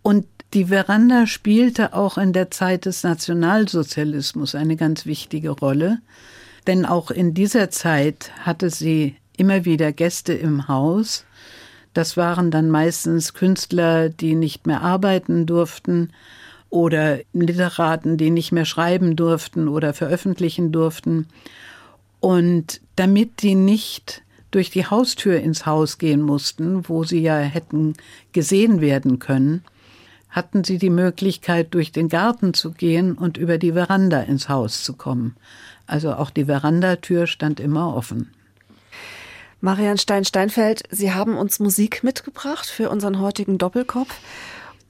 Und 0.00 0.31
die 0.54 0.66
Veranda 0.66 1.26
spielte 1.26 1.94
auch 1.94 2.18
in 2.18 2.32
der 2.32 2.50
Zeit 2.50 2.84
des 2.84 3.02
Nationalsozialismus 3.02 4.54
eine 4.54 4.76
ganz 4.76 5.06
wichtige 5.06 5.50
Rolle, 5.50 5.98
denn 6.66 6.84
auch 6.84 7.10
in 7.10 7.34
dieser 7.34 7.70
Zeit 7.70 8.30
hatte 8.40 8.70
sie 8.70 9.16
immer 9.36 9.64
wieder 9.64 9.92
Gäste 9.92 10.34
im 10.34 10.68
Haus. 10.68 11.24
Das 11.94 12.16
waren 12.16 12.50
dann 12.50 12.70
meistens 12.70 13.34
Künstler, 13.34 14.08
die 14.08 14.34
nicht 14.34 14.66
mehr 14.66 14.82
arbeiten 14.82 15.46
durften 15.46 16.12
oder 16.70 17.18
Literaten, 17.32 18.16
die 18.16 18.30
nicht 18.30 18.52
mehr 18.52 18.64
schreiben 18.64 19.16
durften 19.16 19.68
oder 19.68 19.94
veröffentlichen 19.94 20.72
durften. 20.72 21.26
Und 22.20 22.80
damit 22.96 23.42
die 23.42 23.54
nicht 23.54 24.22
durch 24.50 24.70
die 24.70 24.86
Haustür 24.86 25.40
ins 25.40 25.66
Haus 25.66 25.98
gehen 25.98 26.22
mussten, 26.22 26.88
wo 26.88 27.04
sie 27.04 27.20
ja 27.20 27.38
hätten 27.38 27.94
gesehen 28.32 28.80
werden 28.80 29.18
können, 29.18 29.64
hatten 30.32 30.64
sie 30.64 30.78
die 30.78 30.90
Möglichkeit, 30.90 31.74
durch 31.74 31.92
den 31.92 32.08
Garten 32.08 32.54
zu 32.54 32.72
gehen 32.72 33.12
und 33.12 33.36
über 33.36 33.58
die 33.58 33.72
Veranda 33.72 34.20
ins 34.20 34.48
Haus 34.48 34.82
zu 34.82 34.94
kommen. 34.94 35.36
Also 35.86 36.14
auch 36.14 36.30
die 36.30 36.46
Verandatür 36.46 37.26
stand 37.26 37.60
immer 37.60 37.94
offen. 37.94 38.32
Marian 39.60 39.98
Stein-Steinfeld, 39.98 40.82
Sie 40.90 41.12
haben 41.12 41.36
uns 41.36 41.60
Musik 41.60 42.02
mitgebracht 42.02 42.66
für 42.66 42.90
unseren 42.90 43.20
heutigen 43.20 43.58
Doppelkopf. 43.58 44.12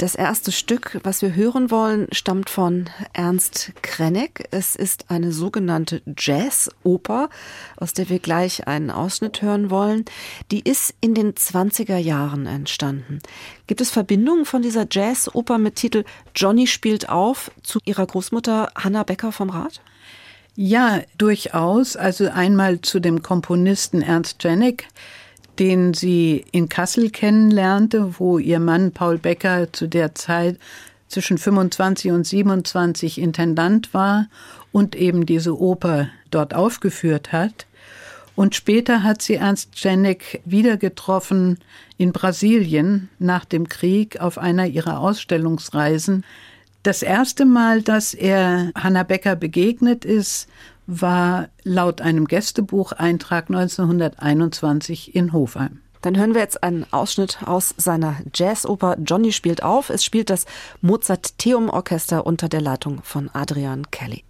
Das 0.02 0.16
erste 0.16 0.50
Stück, 0.50 0.98
was 1.04 1.22
wir 1.22 1.36
hören 1.36 1.70
wollen, 1.70 2.08
stammt 2.10 2.50
von 2.50 2.90
Ernst 3.12 3.70
Krenneck. 3.82 4.48
Es 4.50 4.74
ist 4.74 5.12
eine 5.12 5.30
sogenannte 5.30 6.02
Jazz-Oper, 6.18 7.30
aus 7.76 7.92
der 7.92 8.08
wir 8.08 8.18
gleich 8.18 8.66
einen 8.66 8.90
Ausschnitt 8.90 9.42
hören 9.42 9.70
wollen. 9.70 10.04
Die 10.50 10.58
ist 10.58 10.92
in 11.00 11.14
den 11.14 11.34
20er 11.34 11.98
Jahren 11.98 12.46
entstanden. 12.46 13.20
Gibt 13.68 13.80
es 13.80 13.92
Verbindungen 13.92 14.44
von 14.44 14.60
dieser 14.60 14.88
Jazz-Oper 14.90 15.58
mit 15.58 15.76
Titel 15.76 16.02
Johnny 16.34 16.66
spielt 16.66 17.08
auf 17.08 17.52
zu 17.62 17.78
ihrer 17.84 18.04
Großmutter 18.04 18.72
Hanna 18.74 19.04
Becker 19.04 19.30
vom 19.30 19.50
Rat? 19.50 19.82
Ja, 20.56 21.02
durchaus. 21.16 21.94
Also 21.94 22.28
einmal 22.28 22.80
zu 22.80 22.98
dem 22.98 23.22
Komponisten 23.22 24.02
Ernst 24.02 24.42
Janek 24.42 24.88
den 25.62 25.94
sie 25.94 26.44
in 26.50 26.68
Kassel 26.68 27.10
kennenlernte, 27.10 28.18
wo 28.18 28.40
ihr 28.40 28.58
Mann 28.58 28.90
Paul 28.90 29.16
Becker 29.16 29.72
zu 29.72 29.86
der 29.86 30.12
Zeit 30.12 30.58
zwischen 31.06 31.38
25 31.38 32.10
und 32.10 32.26
27 32.26 33.18
Intendant 33.18 33.94
war 33.94 34.26
und 34.72 34.96
eben 34.96 35.24
diese 35.24 35.56
Oper 35.56 36.08
dort 36.32 36.52
aufgeführt 36.52 37.30
hat. 37.30 37.66
Und 38.34 38.56
später 38.56 39.04
hat 39.04 39.22
sie 39.22 39.36
Ernst 39.36 39.80
Janek 39.80 40.40
wieder 40.44 40.78
getroffen 40.78 41.58
in 41.96 42.10
Brasilien 42.10 43.08
nach 43.20 43.44
dem 43.44 43.68
Krieg 43.68 44.20
auf 44.20 44.38
einer 44.38 44.66
ihrer 44.66 44.98
Ausstellungsreisen. 44.98 46.24
Das 46.82 47.04
erste 47.04 47.44
Mal, 47.44 47.82
dass 47.82 48.14
er 48.14 48.72
Hanna 48.74 49.04
Becker 49.04 49.36
begegnet 49.36 50.04
ist, 50.04 50.48
war 50.86 51.48
laut 51.62 52.00
einem 52.00 52.26
Gästebucheintrag 52.26 53.50
1921 53.50 55.14
in 55.14 55.32
Hofheim. 55.32 55.80
Dann 56.02 56.16
hören 56.16 56.34
wir 56.34 56.40
jetzt 56.40 56.62
einen 56.64 56.84
Ausschnitt 56.90 57.38
aus 57.46 57.74
seiner 57.78 58.16
Jazzoper 58.34 58.96
Johnny 59.04 59.32
spielt 59.32 59.62
auf. 59.62 59.88
Es 59.88 60.04
spielt 60.04 60.30
das 60.30 60.46
Mozarteum 60.80 61.70
Orchester 61.70 62.26
unter 62.26 62.48
der 62.48 62.60
Leitung 62.60 63.02
von 63.04 63.30
Adrian 63.32 63.90
Kelly. 63.90 64.24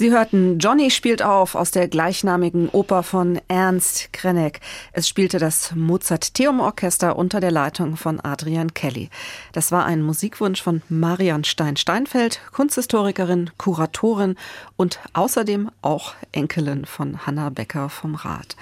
Sie 0.00 0.12
hörten 0.12 0.58
Johnny 0.58 0.90
spielt 0.90 1.20
auf 1.20 1.54
aus 1.54 1.72
der 1.72 1.86
gleichnamigen 1.86 2.70
Oper 2.70 3.02
von 3.02 3.38
Ernst 3.48 4.14
Krenek. 4.14 4.60
Es 4.94 5.06
spielte 5.06 5.38
das 5.38 5.74
Mozart-Theum 5.74 6.60
Orchester 6.60 7.16
unter 7.16 7.38
der 7.38 7.50
Leitung 7.50 7.98
von 7.98 8.18
Adrian 8.18 8.72
Kelly. 8.72 9.10
Das 9.52 9.72
war 9.72 9.84
ein 9.84 10.00
Musikwunsch 10.00 10.62
von 10.62 10.80
Marian 10.88 11.44
Stein-Steinfeld, 11.44 12.40
Kunsthistorikerin, 12.50 13.50
Kuratorin 13.58 14.36
und 14.78 15.00
außerdem 15.12 15.70
auch 15.82 16.14
Enkelin 16.32 16.86
von 16.86 17.26
Hanna 17.26 17.50
Becker 17.50 17.90
vom 17.90 18.14
Rat. 18.14 18.56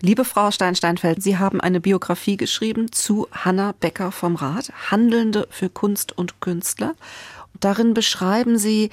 Liebe 0.00 0.24
Frau 0.24 0.50
Stein-Steinfeld, 0.50 1.22
Sie 1.22 1.38
haben 1.38 1.60
eine 1.60 1.80
Biografie 1.80 2.36
geschrieben 2.36 2.90
zu 2.90 3.28
Hanna 3.30 3.72
Becker 3.78 4.10
vom 4.10 4.34
Rat, 4.34 4.72
Handelnde 4.90 5.46
für 5.48 5.68
Kunst 5.68 6.10
und 6.18 6.40
Künstler. 6.40 6.96
Darin 7.60 7.94
beschreiben 7.94 8.58
Sie, 8.58 8.90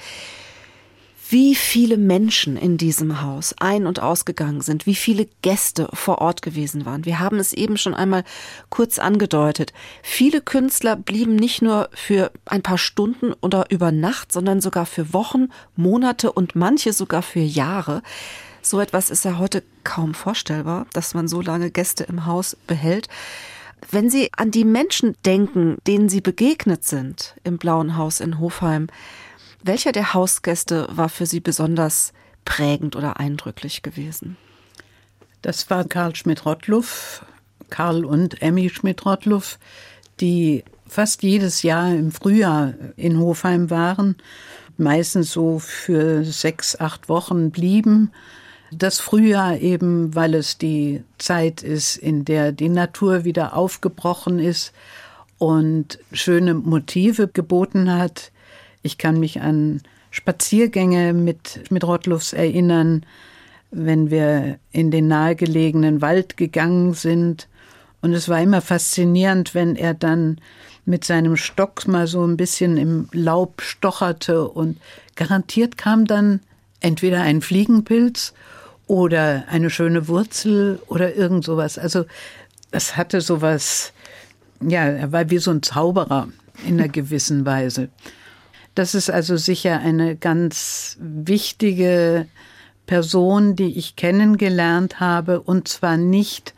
wie 1.30 1.54
viele 1.54 1.96
Menschen 1.96 2.56
in 2.56 2.76
diesem 2.76 3.22
Haus 3.22 3.54
ein- 3.60 3.86
und 3.86 4.02
ausgegangen 4.02 4.62
sind, 4.62 4.84
wie 4.86 4.96
viele 4.96 5.28
Gäste 5.42 5.88
vor 5.92 6.18
Ort 6.18 6.42
gewesen 6.42 6.84
waren. 6.84 7.04
Wir 7.04 7.20
haben 7.20 7.38
es 7.38 7.52
eben 7.52 7.76
schon 7.76 7.94
einmal 7.94 8.24
kurz 8.68 8.98
angedeutet. 8.98 9.72
Viele 10.02 10.40
Künstler 10.40 10.96
blieben 10.96 11.36
nicht 11.36 11.62
nur 11.62 11.88
für 11.94 12.32
ein 12.46 12.62
paar 12.62 12.78
Stunden 12.78 13.32
oder 13.40 13.70
über 13.70 13.92
Nacht, 13.92 14.32
sondern 14.32 14.60
sogar 14.60 14.86
für 14.86 15.12
Wochen, 15.12 15.48
Monate 15.76 16.32
und 16.32 16.56
manche 16.56 16.92
sogar 16.92 17.22
für 17.22 17.38
Jahre. 17.38 18.02
So 18.60 18.80
etwas 18.80 19.08
ist 19.08 19.24
ja 19.24 19.38
heute 19.38 19.62
kaum 19.84 20.14
vorstellbar, 20.14 20.86
dass 20.92 21.14
man 21.14 21.28
so 21.28 21.40
lange 21.40 21.70
Gäste 21.70 22.02
im 22.04 22.26
Haus 22.26 22.56
behält. 22.66 23.06
Wenn 23.88 24.10
Sie 24.10 24.30
an 24.36 24.50
die 24.50 24.64
Menschen 24.64 25.16
denken, 25.24 25.78
denen 25.86 26.08
Sie 26.08 26.20
begegnet 26.20 26.84
sind 26.84 27.36
im 27.44 27.56
Blauen 27.56 27.96
Haus 27.96 28.20
in 28.20 28.38
Hofheim, 28.38 28.88
welcher 29.62 29.92
der 29.92 30.14
Hausgäste 30.14 30.86
war 30.90 31.08
für 31.08 31.26
Sie 31.26 31.40
besonders 31.40 32.12
prägend 32.44 32.96
oder 32.96 33.20
eindrücklich 33.20 33.82
gewesen? 33.82 34.36
Das 35.42 35.70
war 35.70 35.84
Karl 35.84 36.14
Schmidt-Rottluff, 36.14 37.24
Karl 37.70 38.04
und 38.04 38.42
Emmy 38.42 38.68
Schmidt-Rottluff, 38.68 39.58
die 40.20 40.64
fast 40.86 41.22
jedes 41.22 41.62
Jahr 41.62 41.94
im 41.94 42.10
Frühjahr 42.12 42.74
in 42.96 43.18
Hofheim 43.18 43.70
waren, 43.70 44.16
meistens 44.76 45.32
so 45.32 45.58
für 45.58 46.24
sechs, 46.24 46.78
acht 46.78 47.08
Wochen 47.08 47.50
blieben. 47.50 48.10
Das 48.72 49.00
Frühjahr 49.00 49.56
eben, 49.58 50.14
weil 50.14 50.34
es 50.34 50.58
die 50.58 51.02
Zeit 51.18 51.62
ist, 51.62 51.96
in 51.96 52.24
der 52.24 52.52
die 52.52 52.68
Natur 52.68 53.24
wieder 53.24 53.56
aufgebrochen 53.56 54.38
ist 54.38 54.72
und 55.38 55.98
schöne 56.12 56.54
Motive 56.54 57.28
geboten 57.28 57.92
hat, 57.92 58.30
ich 58.82 58.98
kann 58.98 59.20
mich 59.20 59.40
an 59.40 59.82
Spaziergänge 60.10 61.12
mit, 61.12 61.70
mit 61.70 61.84
Rottluffs 61.84 62.32
erinnern, 62.32 63.04
wenn 63.70 64.10
wir 64.10 64.58
in 64.72 64.90
den 64.90 65.08
nahegelegenen 65.08 66.02
Wald 66.02 66.36
gegangen 66.36 66.94
sind. 66.94 67.48
Und 68.00 68.12
es 68.14 68.28
war 68.28 68.40
immer 68.40 68.60
faszinierend, 68.60 69.54
wenn 69.54 69.76
er 69.76 69.94
dann 69.94 70.40
mit 70.84 71.04
seinem 71.04 71.36
Stock 71.36 71.86
mal 71.86 72.06
so 72.06 72.26
ein 72.26 72.36
bisschen 72.36 72.76
im 72.76 73.08
Laub 73.12 73.62
stocherte 73.62 74.48
und 74.48 74.78
garantiert 75.14 75.76
kam 75.76 76.06
dann 76.06 76.40
entweder 76.80 77.20
ein 77.20 77.42
Fliegenpilz 77.42 78.32
oder 78.86 79.44
eine 79.48 79.70
schöne 79.70 80.08
Wurzel 80.08 80.80
oder 80.88 81.14
irgend 81.14 81.44
sowas. 81.44 81.78
Also 81.78 82.06
das 82.70 82.96
hatte 82.96 83.20
sowas, 83.20 83.92
ja, 84.66 84.84
er 84.84 85.12
war 85.12 85.30
wie 85.30 85.38
so 85.38 85.50
ein 85.50 85.62
Zauberer 85.62 86.28
in 86.66 86.80
einer 86.80 86.88
gewissen 86.92 87.46
Weise. 87.46 87.88
Das 88.74 88.94
ist 88.94 89.10
also 89.10 89.36
sicher 89.36 89.80
eine 89.80 90.16
ganz 90.16 90.96
wichtige 91.00 92.26
Person, 92.86 93.56
die 93.56 93.76
ich 93.78 93.96
kennengelernt 93.96 95.00
habe, 95.00 95.40
und 95.40 95.68
zwar 95.68 95.96
nicht 95.96 96.54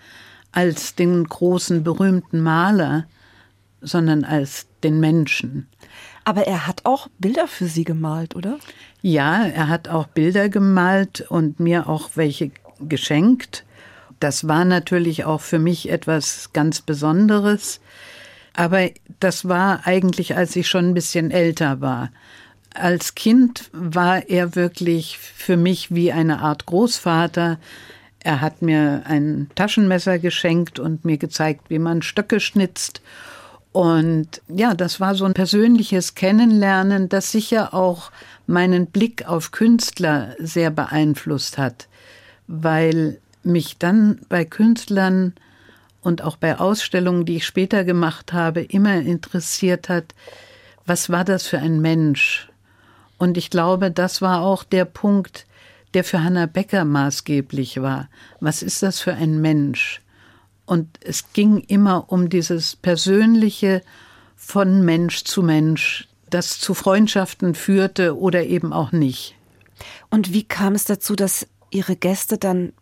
als 0.52 0.94
den 0.94 1.24
großen 1.24 1.82
berühmten 1.82 2.40
Maler, 2.40 3.06
sondern 3.80 4.24
als 4.24 4.66
den 4.82 5.00
Menschen. 5.00 5.68
Aber 6.24 6.46
er 6.46 6.66
hat 6.66 6.84
auch 6.84 7.08
Bilder 7.18 7.48
für 7.48 7.66
Sie 7.66 7.84
gemalt, 7.84 8.36
oder? 8.36 8.58
Ja, 9.00 9.44
er 9.44 9.68
hat 9.68 9.88
auch 9.88 10.06
Bilder 10.06 10.48
gemalt 10.48 11.26
und 11.28 11.58
mir 11.58 11.88
auch 11.88 12.10
welche 12.14 12.52
geschenkt. 12.80 13.64
Das 14.20 14.46
war 14.46 14.64
natürlich 14.64 15.24
auch 15.24 15.40
für 15.40 15.58
mich 15.58 15.90
etwas 15.90 16.52
ganz 16.52 16.80
Besonderes. 16.80 17.80
Aber 18.54 18.90
das 19.20 19.48
war 19.48 19.86
eigentlich, 19.86 20.36
als 20.36 20.56
ich 20.56 20.68
schon 20.68 20.90
ein 20.90 20.94
bisschen 20.94 21.30
älter 21.30 21.80
war. 21.80 22.10
Als 22.74 23.14
Kind 23.14 23.70
war 23.72 24.28
er 24.28 24.54
wirklich 24.54 25.18
für 25.18 25.56
mich 25.56 25.94
wie 25.94 26.12
eine 26.12 26.40
Art 26.40 26.66
Großvater. 26.66 27.58
Er 28.20 28.40
hat 28.40 28.62
mir 28.62 29.02
ein 29.04 29.50
Taschenmesser 29.54 30.18
geschenkt 30.18 30.78
und 30.78 31.04
mir 31.04 31.18
gezeigt, 31.18 31.70
wie 31.70 31.78
man 31.78 32.02
Stöcke 32.02 32.40
schnitzt. 32.40 33.02
Und 33.72 34.42
ja, 34.48 34.74
das 34.74 35.00
war 35.00 35.14
so 35.14 35.24
ein 35.24 35.34
persönliches 35.34 36.14
Kennenlernen, 36.14 37.08
das 37.08 37.32
sicher 37.32 37.72
auch 37.72 38.12
meinen 38.46 38.86
Blick 38.86 39.26
auf 39.26 39.50
Künstler 39.50 40.36
sehr 40.38 40.70
beeinflusst 40.70 41.56
hat, 41.56 41.88
weil 42.46 43.18
mich 43.42 43.78
dann 43.78 44.20
bei 44.28 44.44
Künstlern 44.44 45.32
und 46.02 46.22
auch 46.22 46.36
bei 46.36 46.58
Ausstellungen, 46.58 47.24
die 47.24 47.36
ich 47.36 47.46
später 47.46 47.84
gemacht 47.84 48.32
habe, 48.32 48.62
immer 48.62 48.96
interessiert 48.96 49.88
hat, 49.88 50.14
was 50.84 51.10
war 51.10 51.24
das 51.24 51.46
für 51.46 51.58
ein 51.58 51.80
Mensch? 51.80 52.48
Und 53.18 53.36
ich 53.38 53.50
glaube, 53.50 53.90
das 53.90 54.20
war 54.20 54.42
auch 54.42 54.64
der 54.64 54.84
Punkt, 54.84 55.46
der 55.94 56.04
für 56.04 56.22
Hannah 56.22 56.46
Becker 56.46 56.84
maßgeblich 56.84 57.80
war. 57.80 58.08
Was 58.40 58.62
ist 58.62 58.82
das 58.82 59.00
für 59.00 59.14
ein 59.14 59.40
Mensch? 59.40 60.00
Und 60.66 60.88
es 61.02 61.32
ging 61.32 61.58
immer 61.58 62.10
um 62.10 62.28
dieses 62.28 62.76
persönliche 62.76 63.82
von 64.36 64.84
Mensch 64.84 65.22
zu 65.24 65.42
Mensch, 65.42 66.08
das 66.30 66.58
zu 66.58 66.74
Freundschaften 66.74 67.54
führte 67.54 68.18
oder 68.18 68.44
eben 68.44 68.72
auch 68.72 68.90
nicht. 68.90 69.36
Und 70.10 70.32
wie 70.32 70.44
kam 70.44 70.74
es 70.74 70.84
dazu, 70.84 71.14
dass 71.14 71.46
Ihre 71.70 71.94
Gäste 71.94 72.38
dann 72.38 72.72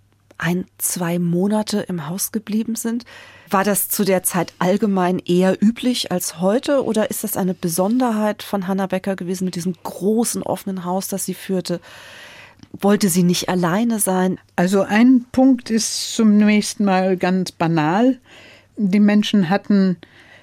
ein, 0.40 0.66
zwei 0.78 1.18
Monate 1.18 1.80
im 1.80 2.08
Haus 2.08 2.32
geblieben 2.32 2.76
sind. 2.76 3.04
War 3.48 3.64
das 3.64 3.88
zu 3.88 4.04
der 4.04 4.22
Zeit 4.22 4.52
allgemein 4.58 5.18
eher 5.18 5.62
üblich 5.62 6.12
als 6.12 6.40
heute 6.40 6.84
oder 6.84 7.10
ist 7.10 7.24
das 7.24 7.36
eine 7.36 7.54
Besonderheit 7.54 8.42
von 8.42 8.66
Hannah 8.66 8.86
Becker 8.86 9.16
gewesen 9.16 9.44
mit 9.44 9.56
diesem 9.56 9.74
großen 9.82 10.42
offenen 10.42 10.84
Haus, 10.84 11.08
das 11.08 11.24
sie 11.24 11.34
führte? 11.34 11.80
Wollte 12.72 13.08
sie 13.08 13.22
nicht 13.22 13.48
alleine 13.48 13.98
sein? 13.98 14.38
Also 14.56 14.82
ein 14.82 15.26
Punkt 15.32 15.70
ist 15.70 16.14
zunächst 16.14 16.80
mal 16.80 17.16
ganz 17.16 17.52
banal. 17.52 18.18
Die 18.76 19.00
Menschen 19.00 19.50
hatten 19.50 19.96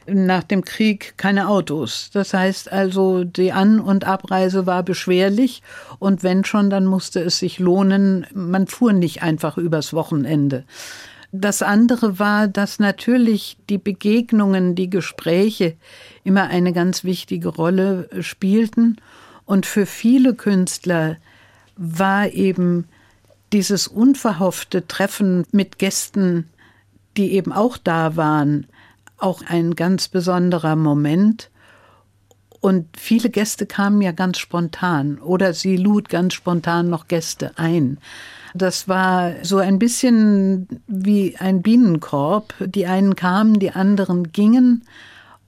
nach 0.08 0.43
dem 0.43 0.63
Krieg 0.63 1.13
keine 1.17 1.48
Autos. 1.50 2.10
Das 2.12 2.34
heißt 2.34 2.72
also, 2.72 3.24
die 3.24 3.52
An- 3.52 3.80
und 3.80 4.06
Abreise 4.06 4.65
war 4.65 4.84
beschwerlich 4.84 5.62
und 6.00 6.24
wenn 6.24 6.46
schon, 6.46 6.70
dann 6.70 6.86
musste 6.86 7.20
es 7.22 7.39
sich 7.39 7.60
lohnen. 7.60 8.26
Man 8.34 8.67
fuhr 8.67 8.93
nicht 8.93 9.22
einfach 9.22 9.58
übers 9.58 9.93
Wochenende. 9.93 10.63
Das 11.32 11.62
andere 11.62 12.20
war, 12.20 12.48
dass 12.48 12.80
natürlich 12.80 13.58
die 13.70 13.78
Begegnungen, 13.78 14.76
die 14.76 14.89
Gespräche 14.89 15.76
immer 16.24 16.43
eine 16.48 16.72
ganz 16.72 17.04
wichtige 17.04 17.50
Rolle 17.50 18.10
spielten. 18.22 18.98
Und 19.46 19.65
für 19.65 19.86
viele 19.86 20.36
Künstler 20.36 21.17
war 21.76 22.30
eben 22.30 22.86
dieses 23.54 23.88
unverhoffte 23.88 24.88
Treffen 24.88 25.46
mit 25.52 25.80
Gästen, 25.80 26.50
die 27.17 27.34
eben 27.34 27.52
auch 27.52 27.78
da 27.78 28.15
waren, 28.15 28.67
auch 29.17 29.41
ein 29.47 29.75
ganz 29.75 30.08
besonderer 30.08 30.75
Moment. 30.75 31.49
Und 32.60 32.88
viele 32.97 33.30
Gäste 33.30 33.65
kamen 33.65 34.01
ja 34.01 34.12
ganz 34.12 34.39
spontan 34.39 35.19
oder 35.19 35.53
sie 35.53 35.77
lud 35.77 36.10
ganz 36.10 36.34
spontan 36.34 36.89
noch 36.89 37.08
Gäste 37.08 37.51
ein. 37.56 37.99
Das 38.53 38.88
war 38.88 39.34
so 39.43 39.58
ein 39.58 39.77
bisschen 39.77 40.67
wie 40.88 41.36
ein 41.38 41.62
Bienenkorb. 41.62 42.53
Die 42.60 42.88
einen 42.88 43.15
kamen, 43.15 43.60
die 43.60 43.71
anderen 43.71 44.32
gingen. 44.32 44.84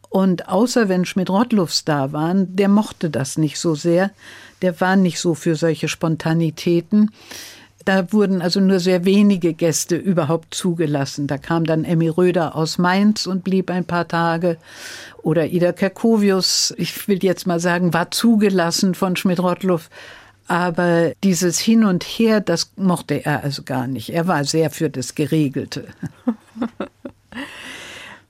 Und 0.10 0.50
außer 0.50 0.90
wenn 0.90 1.06
Schmidt-Rottluffs 1.06 1.86
da 1.86 2.12
waren, 2.12 2.56
der 2.56 2.68
mochte 2.68 3.10
das 3.10 3.38
nicht 3.38 3.60
so 3.60 3.76
sehr. 3.76 4.12
Der 4.62 4.80
war 4.82 4.96
nicht 4.96 5.20
so 5.20 5.34
für 5.34 5.56
solche 5.56 5.88
Spontanitäten. 5.88 7.12
Da 7.90 8.14
wurden 8.14 8.44
also 8.44 8.60
nur 8.60 8.80
sehr 8.80 9.04
wenige 9.04 9.56
Gäste 9.56 9.96
überhaupt 9.96 10.54
zugelassen. 10.54 11.26
Da 11.26 11.40
kam 11.40 11.64
dann 11.64 11.86
Emmy 11.86 12.08
Röder 12.08 12.56
aus 12.56 12.78
Mainz 12.78 13.26
und 13.26 13.44
blieb 13.44 13.72
ein 13.72 13.84
paar 13.84 14.08
Tage. 14.08 14.58
Oder 15.24 15.48
Ida 15.48 15.72
Kerkovius, 15.72 16.72
ich 16.78 17.08
will 17.08 17.24
jetzt 17.24 17.48
mal 17.48 17.60
sagen, 17.60 17.92
war 17.92 18.12
zugelassen 18.12 18.94
von 18.94 19.16
Schmidt-Rottluff. 19.16 19.90
Aber 20.48 21.14
dieses 21.24 21.58
Hin 21.58 21.84
und 21.84 22.04
Her, 22.04 22.42
das 22.42 22.74
mochte 22.76 23.26
er 23.26 23.44
also 23.44 23.64
gar 23.64 23.88
nicht. 23.88 24.12
Er 24.12 24.28
war 24.28 24.44
sehr 24.44 24.70
für 24.70 24.92
das 24.92 25.16
Geregelte. 25.16 25.88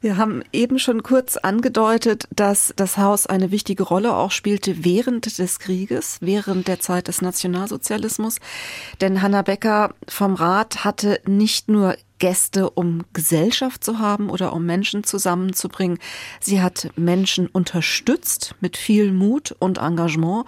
Wir 0.01 0.15
haben 0.15 0.43
eben 0.53 0.79
schon 0.79 1.03
kurz 1.03 1.35
angedeutet, 1.35 2.27
dass 2.33 2.71
das 2.77 2.97
Haus 2.97 3.27
eine 3.27 3.51
wichtige 3.51 3.83
Rolle 3.83 4.15
auch 4.15 4.31
spielte 4.31 4.85
während 4.85 5.37
des 5.37 5.59
Krieges, 5.59 6.19
während 6.21 6.69
der 6.69 6.79
Zeit 6.79 7.09
des 7.09 7.21
Nationalsozialismus. 7.21 8.37
Denn 9.01 9.21
Hanna 9.21 9.41
Becker 9.41 9.93
vom 10.07 10.35
Rat 10.35 10.85
hatte 10.85 11.19
nicht 11.27 11.67
nur 11.67 11.97
Gäste, 12.17 12.69
um 12.69 13.03
Gesellschaft 13.11 13.83
zu 13.83 13.99
haben 13.99 14.29
oder 14.29 14.53
um 14.53 14.65
Menschen 14.65 15.03
zusammenzubringen. 15.03 15.99
Sie 16.39 16.61
hat 16.61 16.89
Menschen 16.95 17.47
unterstützt 17.47 18.55
mit 18.61 18.77
viel 18.77 19.11
Mut 19.11 19.53
und 19.59 19.79
Engagement 19.79 20.45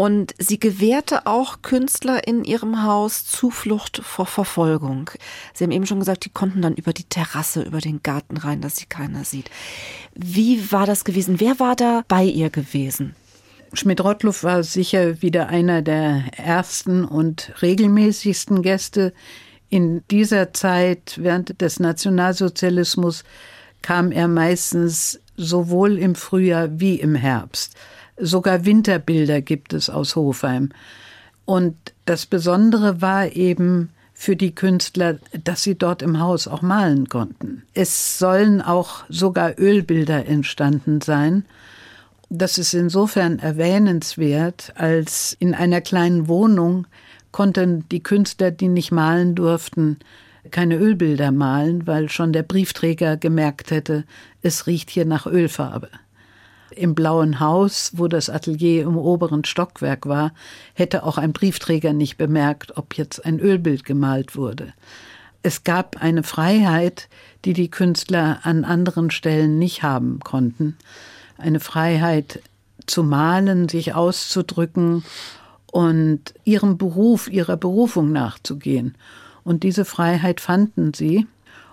und 0.00 0.34
sie 0.38 0.58
gewährte 0.58 1.26
auch 1.26 1.60
Künstler 1.60 2.26
in 2.26 2.42
ihrem 2.42 2.84
Haus 2.84 3.26
Zuflucht 3.26 4.00
vor 4.02 4.24
Verfolgung. 4.24 5.10
Sie 5.52 5.62
haben 5.62 5.72
eben 5.72 5.84
schon 5.84 5.98
gesagt, 5.98 6.24
die 6.24 6.30
konnten 6.30 6.62
dann 6.62 6.74
über 6.74 6.94
die 6.94 7.04
Terrasse, 7.04 7.60
über 7.60 7.82
den 7.82 8.02
Garten 8.02 8.38
rein, 8.38 8.62
dass 8.62 8.76
sie 8.76 8.86
keiner 8.86 9.24
sieht. 9.24 9.50
Wie 10.14 10.72
war 10.72 10.86
das 10.86 11.04
gewesen? 11.04 11.38
Wer 11.38 11.60
war 11.60 11.76
da 11.76 12.02
bei 12.08 12.24
ihr 12.24 12.48
gewesen? 12.48 13.14
Schmidt-Rottluff 13.74 14.42
war 14.42 14.62
sicher 14.62 15.20
wieder 15.20 15.48
einer 15.48 15.82
der 15.82 16.22
ersten 16.34 17.04
und 17.04 17.52
regelmäßigsten 17.60 18.62
Gäste. 18.62 19.12
In 19.68 20.02
dieser 20.10 20.54
Zeit, 20.54 21.18
während 21.18 21.60
des 21.60 21.78
Nationalsozialismus, 21.78 23.22
kam 23.82 24.12
er 24.12 24.28
meistens 24.28 25.20
sowohl 25.36 25.98
im 25.98 26.14
Frühjahr 26.14 26.80
wie 26.80 26.94
im 26.94 27.16
Herbst. 27.16 27.76
Sogar 28.20 28.64
Winterbilder 28.64 29.40
gibt 29.40 29.72
es 29.72 29.90
aus 29.90 30.16
Hofheim. 30.16 30.70
Und 31.44 31.76
das 32.04 32.26
Besondere 32.26 33.00
war 33.00 33.32
eben 33.34 33.90
für 34.12 34.36
die 34.36 34.54
Künstler, 34.54 35.18
dass 35.44 35.62
sie 35.62 35.76
dort 35.76 36.02
im 36.02 36.20
Haus 36.20 36.46
auch 36.46 36.60
malen 36.60 37.08
konnten. 37.08 37.62
Es 37.72 38.18
sollen 38.18 38.60
auch 38.60 39.04
sogar 39.08 39.58
Ölbilder 39.58 40.26
entstanden 40.26 41.00
sein. 41.00 41.46
Das 42.28 42.58
ist 42.58 42.74
insofern 42.74 43.38
erwähnenswert, 43.38 44.74
als 44.76 45.34
in 45.40 45.54
einer 45.54 45.80
kleinen 45.80 46.28
Wohnung 46.28 46.86
konnten 47.32 47.88
die 47.88 48.02
Künstler, 48.02 48.50
die 48.50 48.68
nicht 48.68 48.92
malen 48.92 49.34
durften, 49.34 49.98
keine 50.50 50.76
Ölbilder 50.76 51.32
malen, 51.32 51.86
weil 51.86 52.08
schon 52.08 52.32
der 52.32 52.42
Briefträger 52.42 53.16
gemerkt 53.16 53.70
hätte, 53.70 54.04
es 54.42 54.66
riecht 54.66 54.90
hier 54.90 55.06
nach 55.06 55.26
Ölfarbe. 55.26 55.88
Im 56.74 56.94
Blauen 56.94 57.40
Haus, 57.40 57.92
wo 57.96 58.06
das 58.08 58.30
Atelier 58.30 58.82
im 58.82 58.96
oberen 58.96 59.44
Stockwerk 59.44 60.06
war, 60.06 60.32
hätte 60.74 61.04
auch 61.04 61.18
ein 61.18 61.32
Briefträger 61.32 61.92
nicht 61.92 62.16
bemerkt, 62.16 62.76
ob 62.76 62.96
jetzt 62.96 63.24
ein 63.24 63.40
Ölbild 63.40 63.84
gemalt 63.84 64.36
wurde. 64.36 64.72
Es 65.42 65.64
gab 65.64 66.02
eine 66.02 66.22
Freiheit, 66.22 67.08
die 67.44 67.54
die 67.54 67.70
Künstler 67.70 68.40
an 68.42 68.64
anderen 68.64 69.10
Stellen 69.10 69.58
nicht 69.58 69.82
haben 69.82 70.20
konnten. 70.20 70.76
Eine 71.38 71.60
Freiheit 71.60 72.42
zu 72.86 73.02
malen, 73.02 73.68
sich 73.68 73.94
auszudrücken 73.94 75.04
und 75.72 76.34
ihrem 76.44 76.76
Beruf, 76.76 77.28
ihrer 77.28 77.56
Berufung 77.56 78.12
nachzugehen. 78.12 78.96
Und 79.42 79.62
diese 79.62 79.84
Freiheit 79.84 80.40
fanden 80.40 80.92
sie. 80.92 81.26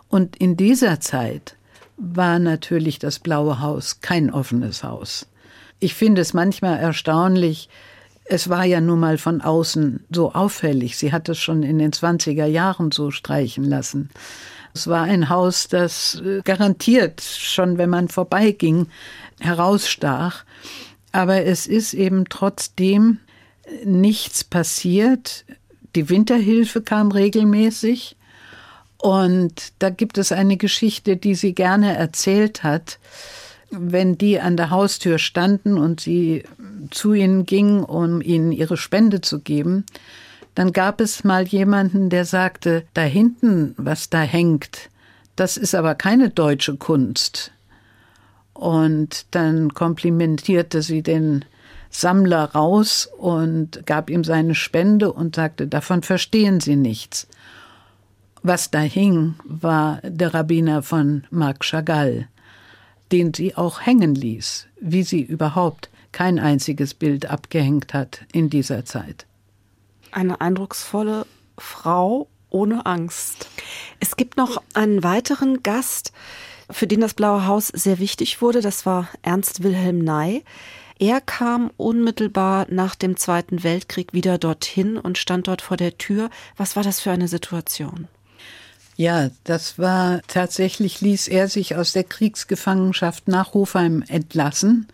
Und 0.07 0.38
in 0.38 0.55
dieser 0.55 1.01
Zeit 1.01 1.57
war 1.97 2.39
natürlich 2.39 2.99
das 2.99 3.19
Blaue 3.19 3.60
Haus 3.60 4.01
kein 4.01 4.31
offenes 4.31 4.83
Haus. 4.83 5.27
Ich 5.79 5.93
finde 5.93 6.21
es 6.21 6.33
manchmal 6.33 6.79
erstaunlich, 6.79 7.69
es 8.25 8.49
war 8.49 8.65
ja 8.65 8.81
nun 8.81 8.99
mal 8.99 9.17
von 9.17 9.41
außen 9.41 10.05
so 10.10 10.33
auffällig. 10.33 10.97
Sie 10.97 11.12
hat 11.12 11.29
es 11.29 11.39
schon 11.39 11.63
in 11.63 11.77
den 11.77 11.91
20er 11.91 12.45
Jahren 12.45 12.91
so 12.91 13.10
streichen 13.10 13.63
lassen. 13.63 14.10
Es 14.73 14.88
war 14.88 15.03
ein 15.03 15.29
Haus, 15.29 15.67
das 15.69 16.21
äh, 16.23 16.41
garantiert 16.43 17.21
schon, 17.21 17.77
wenn 17.77 17.89
man 17.89 18.10
vorbeiging, 18.10 18.88
herausstach. 19.39 20.43
Aber 21.12 21.43
es 21.45 21.67
ist 21.67 21.93
eben 21.93 22.25
trotzdem 22.29 23.19
nichts 23.83 24.43
passiert. 24.43 25.45
Die 25.95 26.10
Winterhilfe 26.10 26.81
kam 26.81 27.12
regelmäßig. 27.12 28.16
Und 29.08 29.72
da 29.80 29.89
gibt 29.89 30.17
es 30.17 30.34
eine 30.34 30.58
Geschichte, 30.58 31.15
die 31.15 31.34
sie 31.34 31.56
gerne 31.56 31.96
erzählt 31.96 32.63
hat, 32.63 33.00
wenn 33.72 34.17
die 34.17 34.41
an 34.41 34.58
der 34.58 34.70
Haustür 34.70 35.17
standen 35.17 35.78
und 35.78 36.02
sie 36.02 36.43
zu 36.91 37.13
ihnen 37.13 37.46
ging, 37.46 37.84
um 37.84 38.22
ihnen 38.22 38.52
ihre 38.52 38.76
Spende 38.76 39.22
zu 39.22 39.39
geben. 39.39 39.86
Dann 40.56 40.74
gab 40.74 41.00
es 41.00 41.24
mal 41.24 41.48
jemanden, 41.48 42.10
der 42.10 42.26
sagte, 42.26 42.84
da 42.93 43.04
hinten, 43.04 43.76
was 43.78 44.10
da 44.10 44.20
hängt, 44.20 44.89
das 45.38 45.56
ist 45.56 45.74
aber 45.74 45.96
keine 45.96 46.30
deutsche 46.30 46.76
Kunst. 46.76 47.54
Und 48.52 49.28
dann 49.32 49.74
komplimentierte 49.74 50.82
sie 50.82 51.02
den 51.02 51.46
Sammler 51.89 52.43
raus 52.43 53.10
und 53.17 53.86
gab 53.86 54.10
ihm 54.10 54.26
seine 54.26 54.54
Spende 54.54 55.13
und 55.13 55.38
sagte, 55.38 55.65
davon 55.65 56.04
verstehen 56.04 56.60
Sie 56.60 56.76
nichts. 56.76 57.28
Was 58.49 58.71
da 58.71 58.79
hing, 58.79 59.36
war 59.43 59.99
der 60.03 60.33
Rabbiner 60.33 60.81
von 60.81 61.25
Marc 61.31 61.65
Chagall, 61.65 62.29
den 63.12 63.33
sie 63.33 63.57
auch 63.57 63.86
hängen 63.86 64.15
ließ, 64.15 64.67
wie 64.79 65.03
sie 65.03 65.21
überhaupt 65.21 65.89
kein 66.13 66.39
einziges 66.39 66.93
Bild 66.93 67.25
abgehängt 67.25 67.93
hat 67.93 68.21
in 68.31 68.49
dieser 68.49 68.86
Zeit. 68.86 69.25
Eine 70.13 70.39
eindrucksvolle 70.39 71.25
Frau 71.57 72.29
ohne 72.49 72.86
Angst. 72.86 73.49
Es 73.99 74.15
gibt 74.15 74.38
noch 74.38 74.63
einen 74.73 75.03
weiteren 75.03 75.62
Gast, 75.62 76.13
für 76.69 76.88
den 76.88 77.01
das 77.01 77.15
Blaue 77.15 77.47
Haus 77.47 77.67
sehr 77.67 77.99
wichtig 77.99 78.41
wurde. 78.41 78.62
Das 78.62 78.86
war 78.86 79.10
Ernst 79.23 79.62
Wilhelm 79.62 79.99
Ney. 79.99 80.45
Er 80.99 81.19
kam 81.19 81.69
unmittelbar 81.75 82.65
nach 82.69 82.95
dem 82.95 83.17
Zweiten 83.17 83.65
Weltkrieg 83.65 84.13
wieder 84.13 84.38
dorthin 84.38 84.97
und 84.97 85.17
stand 85.17 85.49
dort 85.49 85.62
vor 85.62 85.75
der 85.75 85.97
Tür. 85.97 86.29
Was 86.55 86.77
war 86.77 86.83
das 86.83 87.01
für 87.01 87.12
eine 87.12 87.27
Situation? 87.27 88.07
Ja, 88.97 89.29
das 89.43 89.77
war 89.77 90.21
tatsächlich, 90.27 91.01
ließ 91.01 91.27
er 91.27 91.47
sich 91.47 91.75
aus 91.75 91.93
der 91.93 92.03
Kriegsgefangenschaft 92.03 93.27
nach 93.27 93.53
Hofheim 93.53 94.03
entlassen. 94.07 94.88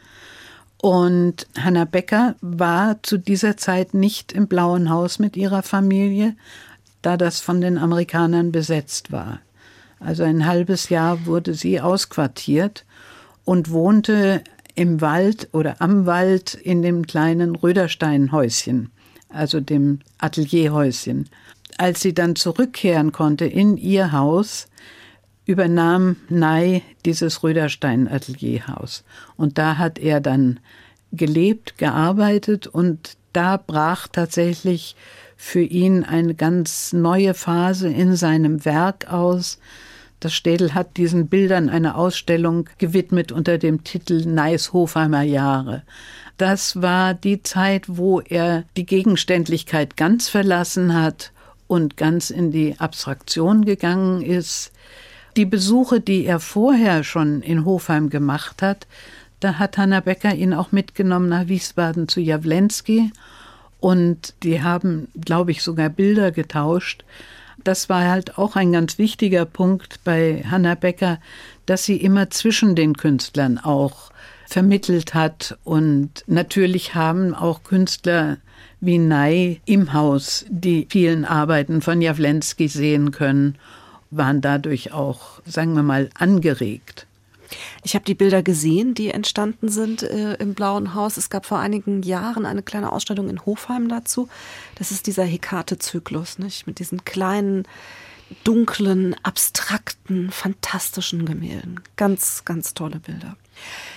Und 0.77 1.47
Hanna 1.57 1.85
Becker 1.85 2.35
war 2.41 3.01
zu 3.01 3.17
dieser 3.17 3.55
Zeit 3.55 3.93
nicht 3.93 4.33
im 4.33 4.47
Blauen 4.47 4.89
Haus 4.89 5.19
mit 5.19 5.37
ihrer 5.37 5.63
Familie, 5.63 6.35
da 7.01 7.15
das 7.15 7.39
von 7.39 7.61
den 7.61 7.77
Amerikanern 7.77 8.51
besetzt 8.51 9.13
war. 9.13 9.39
Also 10.01 10.23
ein 10.23 10.45
halbes 10.45 10.89
Jahr 10.89 11.25
wurde 11.25 11.53
sie 11.53 11.79
ausquartiert 11.79 12.83
und 13.45 13.71
wohnte 13.71 14.43
im 14.75 14.99
Wald 14.99 15.47
oder 15.53 15.77
am 15.79 16.05
Wald 16.05 16.55
in 16.55 16.81
dem 16.81 17.07
kleinen 17.07 17.55
Rödersteinhäuschen, 17.55 18.91
also 19.29 19.61
dem 19.61 19.99
Atelierhäuschen. 20.17 21.29
Als 21.77 22.01
sie 22.01 22.13
dann 22.13 22.35
zurückkehren 22.35 23.11
konnte 23.11 23.45
in 23.45 23.77
ihr 23.77 24.11
Haus, 24.11 24.67
übernahm 25.45 26.17
Ney 26.29 26.83
dieses 27.05 27.43
Röderstein-Atelierhaus. 27.43 29.03
Und 29.35 29.57
da 29.57 29.77
hat 29.77 29.99
er 29.99 30.21
dann 30.21 30.59
gelebt, 31.11 31.77
gearbeitet 31.77 32.67
und 32.67 33.17
da 33.33 33.57
brach 33.57 34.07
tatsächlich 34.07 34.95
für 35.35 35.61
ihn 35.61 36.03
eine 36.03 36.35
ganz 36.35 36.93
neue 36.93 37.33
Phase 37.33 37.89
in 37.89 38.15
seinem 38.15 38.63
Werk 38.65 39.11
aus. 39.11 39.59
Das 40.19 40.33
Städel 40.33 40.73
hat 40.73 40.95
diesen 40.95 41.27
Bildern 41.27 41.69
eine 41.69 41.95
Ausstellung 41.95 42.69
gewidmet 42.77 43.31
unter 43.31 43.57
dem 43.57 43.83
Titel 43.83 44.25
Neis 44.25 44.71
Hofheimer 44.71 45.23
Jahre. 45.23 45.83
Das 46.37 46.81
war 46.81 47.13
die 47.13 47.43
Zeit, 47.43 47.85
wo 47.87 48.21
er 48.21 48.63
die 48.77 48.85
Gegenständlichkeit 48.85 49.97
ganz 49.97 50.29
verlassen 50.29 50.93
hat 50.93 51.33
und 51.73 51.97
ganz 51.97 52.29
in 52.29 52.51
die 52.51 52.75
Abstraktion 52.77 53.65
gegangen 53.65 54.21
ist. 54.21 54.71
Die 55.35 55.45
Besuche, 55.45 55.99
die 55.99 56.23
er 56.23 56.39
vorher 56.39 57.03
schon 57.03 57.41
in 57.41 57.65
Hofheim 57.65 58.11
gemacht 58.11 58.61
hat, 58.61 58.85
da 59.39 59.55
hat 59.55 59.79
Hanna 59.79 59.99
Becker 59.99 60.35
ihn 60.35 60.53
auch 60.53 60.71
mitgenommen 60.71 61.29
nach 61.29 61.47
Wiesbaden 61.47 62.07
zu 62.07 62.19
Jawlensky 62.19 63.11
und 63.79 64.35
die 64.43 64.61
haben, 64.61 65.07
glaube 65.19 65.49
ich, 65.49 65.63
sogar 65.63 65.89
Bilder 65.89 66.31
getauscht. 66.31 67.03
Das 67.63 67.89
war 67.89 68.07
halt 68.07 68.37
auch 68.37 68.55
ein 68.55 68.71
ganz 68.71 68.99
wichtiger 68.99 69.45
Punkt 69.45 69.99
bei 70.03 70.43
Hanna 70.47 70.75
Becker, 70.75 71.19
dass 71.65 71.85
sie 71.85 71.97
immer 71.97 72.29
zwischen 72.29 72.75
den 72.75 72.95
Künstlern 72.95 73.57
auch 73.57 74.11
vermittelt 74.45 75.15
hat. 75.15 75.57
Und 75.63 76.23
natürlich 76.27 76.93
haben 76.93 77.33
auch 77.33 77.63
Künstler 77.63 78.37
wie 78.85 78.97
Ney 78.97 79.61
im 79.65 79.93
Haus 79.93 80.45
die 80.49 80.87
vielen 80.89 81.23
Arbeiten 81.23 81.81
von 81.81 82.01
Jawlensky 82.01 82.67
sehen 82.67 83.11
können, 83.11 83.55
waren 84.11 84.41
dadurch 84.41 84.91
auch, 84.91 85.41
sagen 85.45 85.73
wir 85.75 85.83
mal, 85.83 86.09
angeregt. 86.15 87.07
Ich 87.83 87.95
habe 87.95 88.03
die 88.03 88.13
Bilder 88.13 88.43
gesehen, 88.43 88.93
die 88.93 89.09
entstanden 89.09 89.69
sind 89.69 90.03
äh, 90.03 90.33
im 90.33 90.53
Blauen 90.53 90.95
Haus. 90.95 91.15
Es 91.15 91.29
gab 91.29 91.45
vor 91.45 91.59
einigen 91.59 92.03
Jahren 92.03 92.45
eine 92.45 92.61
kleine 92.61 92.91
Ausstellung 92.91 93.29
in 93.29 93.45
Hofheim 93.45 93.87
dazu. 93.87 94.27
Das 94.75 94.91
ist 94.91 95.07
dieser 95.07 95.23
Hekate-Zyklus, 95.23 96.39
nicht? 96.39 96.67
Mit 96.67 96.79
diesen 96.79 97.05
kleinen 97.05 97.65
dunklen, 98.43 99.15
abstrakten, 99.23 100.29
fantastischen 100.29 101.25
Gemälden. 101.25 101.79
Ganz, 101.95 102.43
ganz 102.43 102.73
tolle 102.73 102.99
Bilder. 102.99 103.37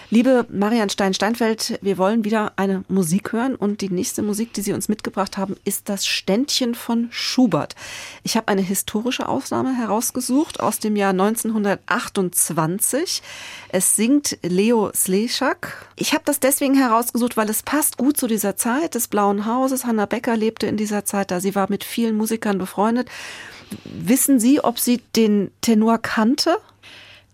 Liebe 0.09 0.47
Marian 0.49 0.89
Stein-Steinfeld, 0.89 1.81
wir 1.83 1.99
wollen 1.99 2.25
wieder 2.25 2.53
eine 2.55 2.85
Musik 2.87 3.33
hören 3.33 3.57
und 3.57 3.81
die 3.81 3.89
nächste 3.89 4.23
Musik, 4.23 4.53
die 4.53 4.63
Sie 4.63 4.73
uns 4.73 4.89
mitgebracht 4.89 5.37
haben, 5.37 5.57
ist 5.65 5.89
das 5.89 6.07
Ständchen 6.07 6.77
von 6.77 7.09
Schubert. 7.11 7.75
Ich 8.23 8.37
habe 8.37 8.47
eine 8.47 8.63
historische 8.63 9.29
Aufnahme 9.29 9.77
herausgesucht 9.77 10.61
aus 10.61 10.79
dem 10.79 10.95
Jahr 10.95 11.11
1928. 11.11 13.21
Es 13.69 13.97
singt 13.97 14.39
Leo 14.43 14.93
Slechak. 14.95 15.89
Ich 15.97 16.13
habe 16.13 16.23
das 16.25 16.39
deswegen 16.39 16.77
herausgesucht, 16.77 17.37
weil 17.37 17.51
es 17.51 17.65
passt 17.65 17.99
gut 17.99 18.17
zu 18.17 18.29
dieser 18.29 18.57
Zeit 18.57 18.95
des 18.95 19.09
Blauen 19.09 19.45
Hauses. 19.45 19.87
Hanna 19.87 20.07
Becker 20.07 20.37
lebte 20.37 20.69
in 20.69 20.77
dieser 20.77 21.05
Zeit 21.05 21.33
da. 21.33 21.41
Sie 21.41 21.57
war 21.57 21.67
mit 21.69 21.83
vielen 21.83 22.17
Musikern 22.17 22.59
befreundet. 22.59 23.09
Wissen 23.85 24.39
Sie, 24.39 24.63
ob 24.63 24.79
sie 24.79 25.03
den 25.17 25.51
Tenor 25.61 25.99
kannte? 25.99 26.59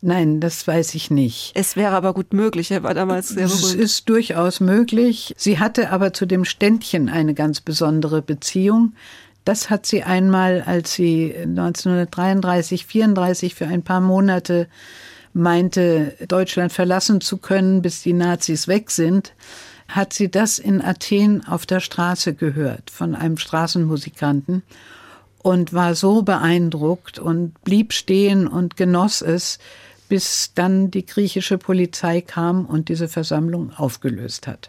Nein, 0.05 0.41
das 0.41 0.67
weiß 0.67 0.97
ich 0.97 1.13
nicht. 1.13 1.53
Es 1.55 1.77
wäre 1.77 1.95
aber 1.95 2.13
gut 2.13 2.33
möglich, 2.33 2.73
er 2.73 2.83
war 2.83 2.93
damals 2.93 3.29
sehr 3.29 3.47
berühmt. 3.47 3.63
Es 3.63 3.75
ist 3.75 4.09
durchaus 4.09 4.59
möglich. 4.59 5.33
Sie 5.37 5.61
hatte 5.61 5.91
aber 5.91 6.13
zu 6.13 6.27
dem 6.27 6.45
Ständchen 6.45 7.09
eine 7.09 7.35
ganz 7.35 7.61
besondere 7.61 8.21
Beziehung. 8.21 8.95
Das 9.45 9.71
hat 9.71 9.87
sie 9.87 10.03
einmal, 10.03 10.65
als 10.67 10.93
sie 10.95 11.33
1933, 11.37 12.85
34 12.85 13.55
für 13.55 13.69
ein 13.69 13.85
paar 13.85 14.01
Monate 14.01 14.67
meinte, 15.35 16.17
Deutschland 16.27 16.73
verlassen 16.73 17.21
zu 17.21 17.37
können, 17.37 17.81
bis 17.81 18.03
die 18.03 18.13
Nazis 18.13 18.67
weg 18.67 18.91
sind, 18.91 19.35
hat 19.87 20.13
sie 20.13 20.33
das 20.33 20.59
in 20.59 20.83
Athen 20.83 21.47
auf 21.47 21.65
der 21.65 21.79
Straße 21.79 22.35
gehört 22.35 22.91
von 22.91 23.15
einem 23.15 23.39
Straßenmusikanten 23.39 24.65
und 25.39 25.73
war 25.73 25.95
so 25.95 26.23
beeindruckt 26.23 27.21
und 27.21 27.63
blieb 27.63 27.93
stehen 27.93 28.49
und 28.49 28.77
genoss 28.77 29.23
es, 29.23 29.59
bis 30.13 30.53
dann 30.55 30.91
die 30.91 31.07
griechische 31.07 31.57
Polizei 31.57 32.21
kam 32.21 32.67
und 32.67 32.91
diese 32.91 33.09
Versammlung 33.09 33.73
aufgelöst 33.73 34.47
hat. 34.47 34.69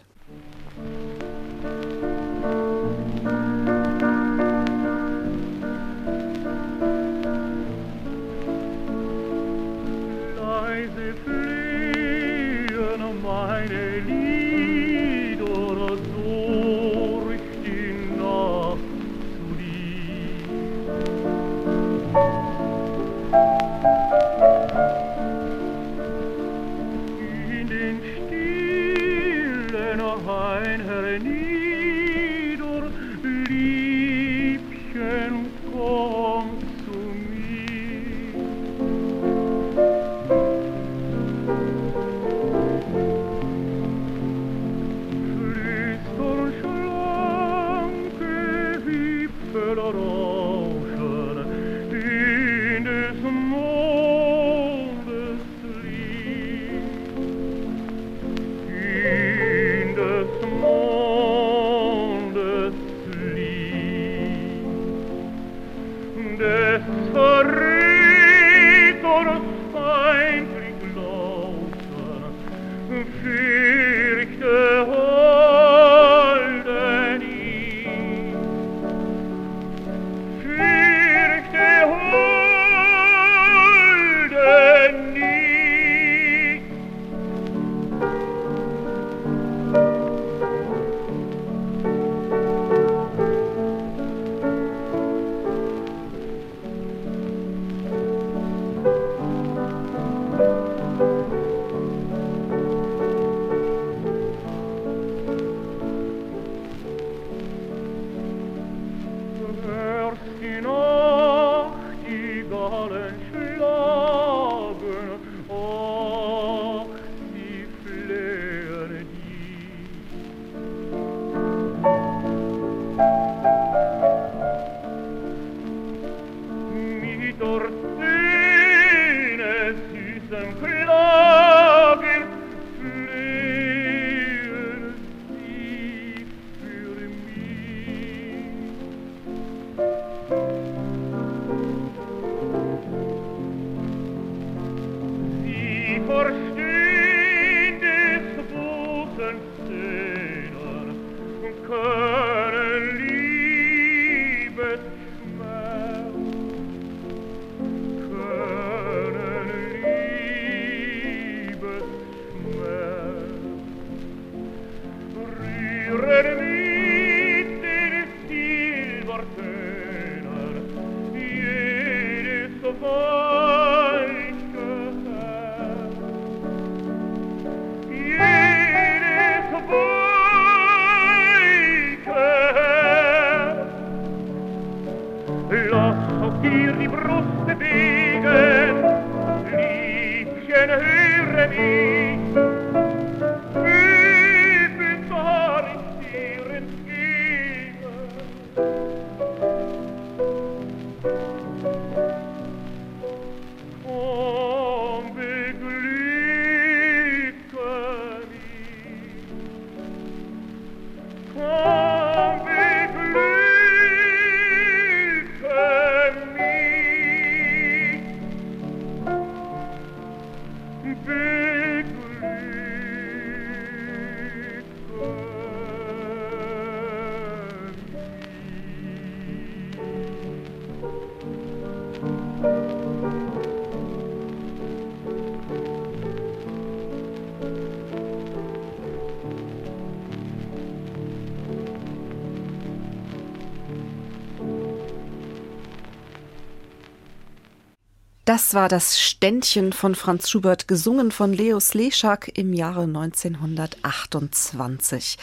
Das 248.34 248.52
war 248.52 248.68
das 248.68 249.00
Ständchen 249.00 249.72
von 249.72 249.94
Franz 249.94 250.28
Schubert, 250.28 250.66
gesungen 250.66 251.12
von 251.12 251.32
Leo 251.32 251.60
Sleschak 251.60 252.36
im 252.36 252.52
Jahre 252.52 252.82
1928. 252.82 255.18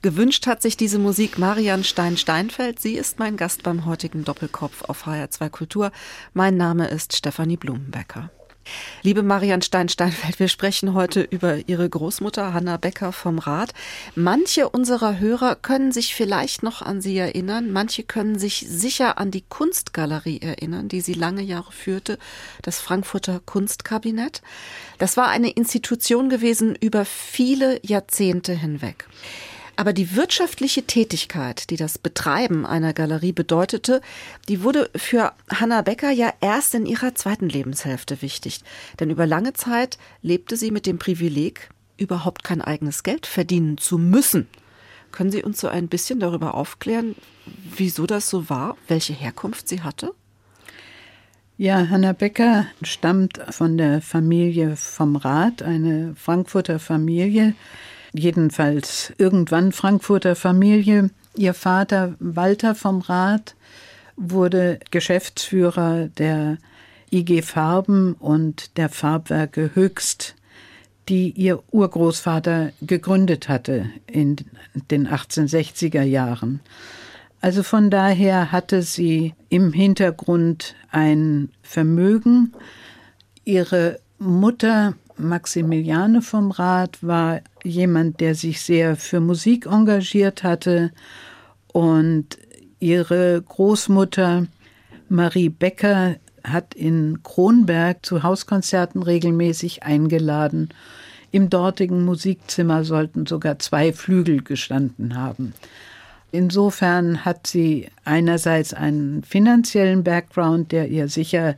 Gewünscht 0.00 0.46
hat 0.46 0.62
sich 0.62 0.76
diese 0.76 1.00
Musik 1.00 1.38
Marian 1.38 1.82
Stein-Steinfeld. 1.82 2.78
Sie 2.78 2.94
ist 2.94 3.18
mein 3.18 3.36
Gast 3.36 3.64
beim 3.64 3.84
heutigen 3.84 4.22
Doppelkopf 4.22 4.82
auf 4.82 5.08
HR2 5.08 5.50
Kultur. 5.50 5.90
Mein 6.34 6.56
Name 6.56 6.86
ist 6.86 7.16
Stefanie 7.16 7.56
Blumenbecker. 7.56 8.30
Liebe 9.02 9.22
Marian 9.22 9.62
Stein-Steinfeld, 9.62 10.38
wir 10.38 10.48
sprechen 10.48 10.94
heute 10.94 11.22
über 11.22 11.68
Ihre 11.68 11.88
Großmutter 11.88 12.54
Hanna 12.54 12.76
Becker 12.76 13.12
vom 13.12 13.38
Rat. 13.38 13.72
Manche 14.14 14.68
unserer 14.68 15.18
Hörer 15.18 15.56
können 15.56 15.92
sich 15.92 16.14
vielleicht 16.14 16.62
noch 16.62 16.82
an 16.82 17.00
sie 17.00 17.18
erinnern, 17.18 17.72
manche 17.72 18.04
können 18.04 18.38
sich 18.38 18.64
sicher 18.68 19.18
an 19.18 19.30
die 19.30 19.44
Kunstgalerie 19.48 20.40
erinnern, 20.40 20.88
die 20.88 21.00
sie 21.00 21.14
lange 21.14 21.42
Jahre 21.42 21.72
führte, 21.72 22.18
das 22.62 22.80
Frankfurter 22.80 23.40
Kunstkabinett. 23.44 24.42
Das 24.98 25.16
war 25.16 25.28
eine 25.28 25.50
Institution 25.50 26.28
gewesen 26.28 26.76
über 26.80 27.04
viele 27.04 27.80
Jahrzehnte 27.84 28.52
hinweg. 28.52 29.06
Aber 29.76 29.92
die 29.92 30.14
wirtschaftliche 30.14 30.82
Tätigkeit, 30.84 31.70
die 31.70 31.76
das 31.76 31.98
Betreiben 31.98 32.66
einer 32.66 32.92
Galerie 32.92 33.32
bedeutete, 33.32 34.00
die 34.48 34.62
wurde 34.62 34.90
für 34.94 35.32
Hanna 35.50 35.82
Becker 35.82 36.10
ja 36.10 36.32
erst 36.40 36.74
in 36.74 36.86
ihrer 36.86 37.14
zweiten 37.14 37.48
Lebenshälfte 37.48 38.20
wichtig. 38.22 38.60
Denn 39.00 39.10
über 39.10 39.26
lange 39.26 39.54
Zeit 39.54 39.98
lebte 40.20 40.56
sie 40.56 40.70
mit 40.70 40.86
dem 40.86 40.98
Privileg, 40.98 41.70
überhaupt 41.96 42.44
kein 42.44 42.60
eigenes 42.60 43.02
Geld 43.02 43.26
verdienen 43.26 43.78
zu 43.78 43.98
müssen. 43.98 44.46
Können 45.10 45.30
Sie 45.30 45.42
uns 45.42 45.60
so 45.60 45.68
ein 45.68 45.88
bisschen 45.88 46.20
darüber 46.20 46.54
aufklären, 46.54 47.14
wieso 47.76 48.06
das 48.06 48.30
so 48.30 48.48
war, 48.48 48.76
welche 48.88 49.12
Herkunft 49.12 49.68
sie 49.68 49.82
hatte? 49.82 50.14
Ja, 51.58 51.90
Hanna 51.90 52.12
Becker 52.14 52.66
stammt 52.82 53.38
von 53.50 53.76
der 53.76 54.00
Familie 54.00 54.74
vom 54.74 55.16
Rat, 55.16 55.62
eine 55.62 56.14
Frankfurter 56.16 56.78
Familie, 56.78 57.54
jedenfalls 58.12 59.12
irgendwann 59.18 59.72
Frankfurter 59.72 60.36
Familie. 60.36 61.10
Ihr 61.36 61.54
Vater 61.54 62.14
Walter 62.18 62.74
vom 62.74 63.00
Rath 63.00 63.54
wurde 64.16 64.78
Geschäftsführer 64.90 66.08
der 66.08 66.58
IG 67.10 67.42
Farben 67.42 68.14
und 68.14 68.76
der 68.76 68.88
Farbwerke 68.88 69.70
Höchst, 69.74 70.34
die 71.08 71.30
ihr 71.30 71.62
Urgroßvater 71.70 72.72
gegründet 72.80 73.48
hatte 73.48 73.90
in 74.06 74.36
den 74.90 75.08
1860er 75.08 76.02
Jahren. 76.02 76.60
Also 77.40 77.62
von 77.62 77.90
daher 77.90 78.52
hatte 78.52 78.82
sie 78.82 79.34
im 79.48 79.72
Hintergrund 79.72 80.76
ein 80.90 81.50
Vermögen. 81.62 82.52
Ihre 83.44 83.98
Mutter 84.18 84.94
Maximiliane 85.16 86.22
vom 86.22 86.52
Rat 86.52 86.98
war 87.02 87.40
jemand, 87.64 88.20
der 88.20 88.34
sich 88.34 88.60
sehr 88.60 88.96
für 88.96 89.20
Musik 89.20 89.66
engagiert 89.66 90.42
hatte 90.42 90.92
und 91.72 92.38
ihre 92.80 93.40
Großmutter 93.42 94.46
Marie 95.08 95.48
Becker 95.48 96.16
hat 96.44 96.74
in 96.74 97.22
Kronberg 97.22 98.04
zu 98.04 98.22
Hauskonzerten 98.22 99.02
regelmäßig 99.02 99.82
eingeladen. 99.82 100.70
Im 101.30 101.48
dortigen 101.48 102.04
Musikzimmer 102.04 102.84
sollten 102.84 103.26
sogar 103.26 103.58
zwei 103.58 103.92
Flügel 103.92 104.42
gestanden 104.42 105.16
haben. 105.16 105.54
Insofern 106.30 107.24
hat 107.24 107.46
sie 107.46 107.88
einerseits 108.04 108.74
einen 108.74 109.22
finanziellen 109.22 110.02
Background, 110.02 110.72
der 110.72 110.88
ihr 110.88 111.08
sicher 111.08 111.56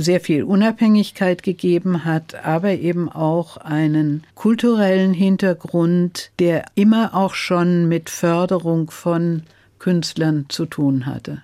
sehr 0.00 0.20
viel 0.20 0.44
Unabhängigkeit 0.44 1.42
gegeben 1.42 2.04
hat, 2.04 2.34
aber 2.44 2.72
eben 2.72 3.10
auch 3.10 3.56
einen 3.56 4.24
kulturellen 4.34 5.12
Hintergrund, 5.12 6.30
der 6.38 6.66
immer 6.74 7.14
auch 7.14 7.34
schon 7.34 7.88
mit 7.88 8.10
Förderung 8.10 8.90
von 8.90 9.42
Künstlern 9.78 10.46
zu 10.48 10.66
tun 10.66 11.06
hatte. 11.06 11.42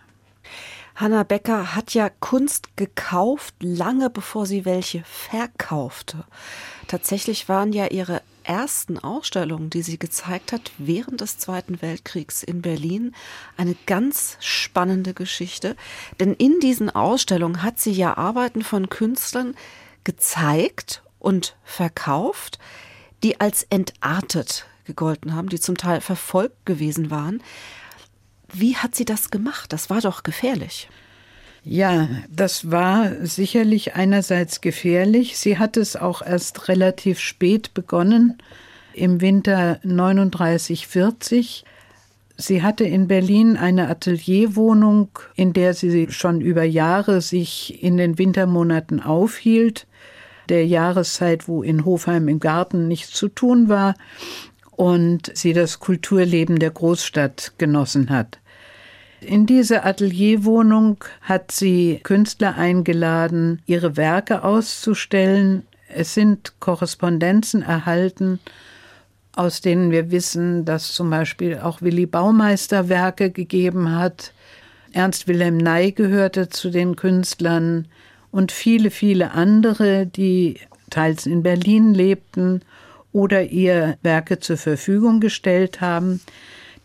Hanna 0.97 1.25
Becker 1.25 1.75
hat 1.75 1.93
ja 1.95 2.09
Kunst 2.21 2.77
gekauft, 2.77 3.55
lange 3.61 4.11
bevor 4.11 4.47
sie 4.47 4.65
welche 4.65 5.03
verkaufte. 5.05 6.25
Tatsächlich 6.87 7.49
waren 7.49 7.73
ja 7.73 7.87
ihre 7.89 8.23
ersten 8.45 8.99
Ausstellungen, 8.99 9.71
die 9.71 9.83
sie 9.83 9.99
gezeigt 9.99 10.53
hat 10.53 10.71
während 10.79 11.21
des 11.21 11.39
Zweiten 11.39 11.83
Weltkriegs 11.83 12.43
in 12.43 12.63
Berlin, 12.63 13.15
eine 13.57 13.77
ganz 13.87 14.37
spannende 14.41 15.15
Geschichte. 15.15 15.77
Denn 16.21 16.35
in 16.35 16.61
diesen 16.61 16.91
Ausstellungen 16.91 17.63
hat 17.63 17.79
sie 17.79 17.93
ja 17.93 18.17
Arbeiten 18.17 18.63
von 18.63 18.89
Künstlern 18.89 19.55
gezeigt 20.05 21.03
und 21.19 21.57
verkauft, 21.65 22.59
die 23.23 23.41
als 23.41 23.65
entartet 23.65 24.67
gegolten 24.85 25.35
haben, 25.35 25.49
die 25.49 25.61
zum 25.61 25.77
Teil 25.77 26.01
verfolgt 26.01 26.67
gewesen 26.67 27.11
waren. 27.11 27.43
Wie 28.53 28.77
hat 28.77 28.95
sie 28.95 29.05
das 29.05 29.31
gemacht? 29.31 29.73
Das 29.73 29.91
war 29.91 30.01
doch 30.01 30.23
gefährlich. 30.23 30.89
Ja, 31.65 32.09
das 32.31 32.71
war 32.71 33.11
sicherlich 33.23 33.95
einerseits 33.95 34.61
gefährlich. 34.61 35.39
Sie 35.39 35.59
hat 35.59 35.79
es 35.79 35.97
auch 35.97 36.21
erst 36.21 36.69
relativ 36.69 37.19
spät 37.19 37.73
begonnen, 37.73 38.37
im 38.93 39.23
Winter 39.23 39.81
39, 39.83 40.87
40. 40.87 41.65
Sie 42.37 42.63
hatte 42.63 42.85
in 42.85 43.09
Berlin 43.09 43.57
eine 43.57 43.89
Atelierwohnung, 43.89 45.09
in 45.37 45.55
der 45.55 45.73
sie 45.73 46.09
schon 46.11 46.43
über 46.43 46.65
Jahre 46.65 47.23
sich 47.23 47.83
in 47.83 47.97
den 47.97 48.19
Wintermonaten 48.19 49.01
aufhielt, 49.01 49.87
der 50.51 50.67
Jahreszeit, 50.67 51.49
wo 51.49 51.63
in 51.63 51.87
Hofheim 51.87 52.29
im 52.29 52.41
Garten 52.41 52.89
nichts 52.89 53.13
zu 53.13 53.29
tun 53.29 53.71
war 53.71 53.95
und 54.73 55.31
sie 55.35 55.55
das 55.55 55.79
Kulturleben 55.79 56.59
der 56.59 56.71
Großstadt 56.71 57.55
genossen 57.57 58.11
hat. 58.11 58.39
In 59.27 59.47
diese 59.47 59.85
Atelierwohnung 59.85 60.99
hat 61.23 61.51
sie 61.51 62.01
Künstler 62.03 62.57
eingeladen, 62.57 63.63
ihre 63.67 63.97
Werke 63.97 64.45
auszustellen. 64.45 65.65
Es 65.89 66.15
sind 66.15 66.55
Korrespondenzen 66.61 67.63
erhalten, 67.63 68.39
aus 69.35 69.61
denen 69.61 69.91
wir 69.91 70.11
wissen, 70.11 70.65
dass 70.65 70.93
zum 70.93 71.11
Beispiel 71.11 71.59
auch 71.59 71.81
Willi 71.81 72.07
Baumeister 72.07 72.89
Werke 72.89 73.31
gegeben 73.31 73.97
hat. 73.97 74.33
Ernst 74.93 75.27
Wilhelm 75.27 75.57
Ney 75.57 75.93
gehörte 75.93 76.49
zu 76.51 76.71
den 76.71 76.95
Künstlern 76.95 77.89
und 78.31 78.53
viele, 78.53 78.91
viele 78.91 79.31
andere, 79.31 80.07
die 80.07 80.61
teils 80.91 81.27
in 81.27 81.43
Berlin 81.43 81.95
lebten 81.95 82.61
oder 83.13 83.43
ihr 83.45 83.97
Werke 84.03 84.39
zur 84.39 84.57
Verfügung 84.57 85.21
gestellt 85.21 85.81
haben. 85.81 86.21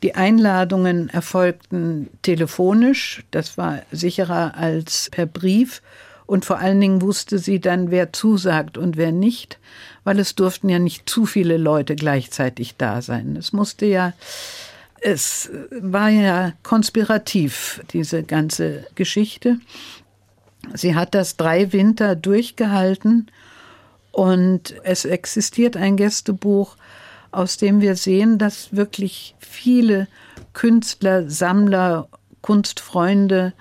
Die 0.01 0.15
Einladungen 0.15 1.09
erfolgten 1.09 2.09
telefonisch, 2.21 3.23
das 3.31 3.57
war 3.57 3.81
sicherer 3.91 4.55
als 4.55 5.09
per 5.11 5.25
Brief. 5.25 5.81
Und 6.25 6.45
vor 6.45 6.59
allen 6.59 6.79
Dingen 6.79 7.01
wusste 7.01 7.39
sie 7.39 7.59
dann, 7.59 7.89
wer 7.89 8.13
zusagt 8.13 8.77
und 8.77 8.97
wer 8.97 9.11
nicht, 9.11 9.57
weil 10.03 10.19
es 10.19 10.35
durften 10.35 10.69
ja 10.69 10.77
nicht 10.77 11.09
zu 11.09 11.25
viele 11.25 11.57
Leute 11.57 11.95
gleichzeitig 11.95 12.75
da 12.77 13.01
sein. 13.01 13.35
Es 13.35 13.51
musste 13.51 13.87
ja, 13.87 14.13
es 15.01 15.49
war 15.71 16.09
ja 16.09 16.53
konspirativ, 16.61 17.81
diese 17.93 18.21
ganze 18.21 18.85
Geschichte. 18.93 19.57
Sie 20.75 20.93
hat 20.93 21.15
das 21.15 21.35
drei 21.35 21.73
Winter 21.73 22.15
durchgehalten 22.15 23.31
und 24.11 24.75
es 24.83 25.05
existiert 25.05 25.77
ein 25.77 25.97
Gästebuch, 25.97 26.75
aus 27.31 27.57
dem 27.57 27.81
wir 27.81 27.95
sehen, 27.95 28.37
dass 28.37 28.75
wirklich 28.75 29.35
viele 29.39 30.07
Künstler, 30.53 31.29
Sammler, 31.29 32.07
Kunstfreunde 32.41 33.53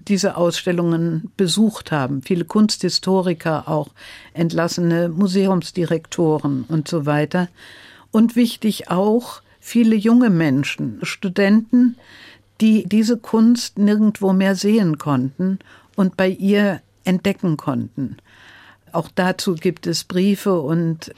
diese 0.00 0.36
Ausstellungen 0.36 1.30
besucht 1.36 1.92
haben. 1.92 2.22
Viele 2.22 2.44
Kunsthistoriker, 2.44 3.68
auch 3.68 3.88
entlassene 4.32 5.08
Museumsdirektoren 5.08 6.64
und 6.68 6.88
so 6.88 7.06
weiter. 7.06 7.48
Und 8.10 8.34
wichtig 8.34 8.90
auch 8.90 9.42
viele 9.60 9.94
junge 9.94 10.30
Menschen, 10.30 10.98
Studenten, 11.02 11.96
die 12.60 12.84
diese 12.88 13.16
Kunst 13.18 13.78
nirgendwo 13.78 14.32
mehr 14.32 14.54
sehen 14.54 14.98
konnten 14.98 15.58
und 15.96 16.16
bei 16.16 16.28
ihr 16.28 16.80
entdecken 17.04 17.56
konnten. 17.56 18.16
Auch 18.92 19.08
dazu 19.14 19.54
gibt 19.54 19.86
es 19.86 20.04
Briefe 20.04 20.60
und 20.60 21.12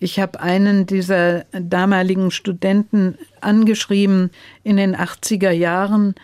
ich 0.00 0.20
habe 0.20 0.40
einen 0.40 0.86
dieser 0.86 1.44
damaligen 1.52 2.30
Studenten 2.30 3.18
angeschrieben 3.40 4.30
in 4.62 4.76
den 4.76 4.96
80er 4.96 5.50
Jahren 5.50 6.14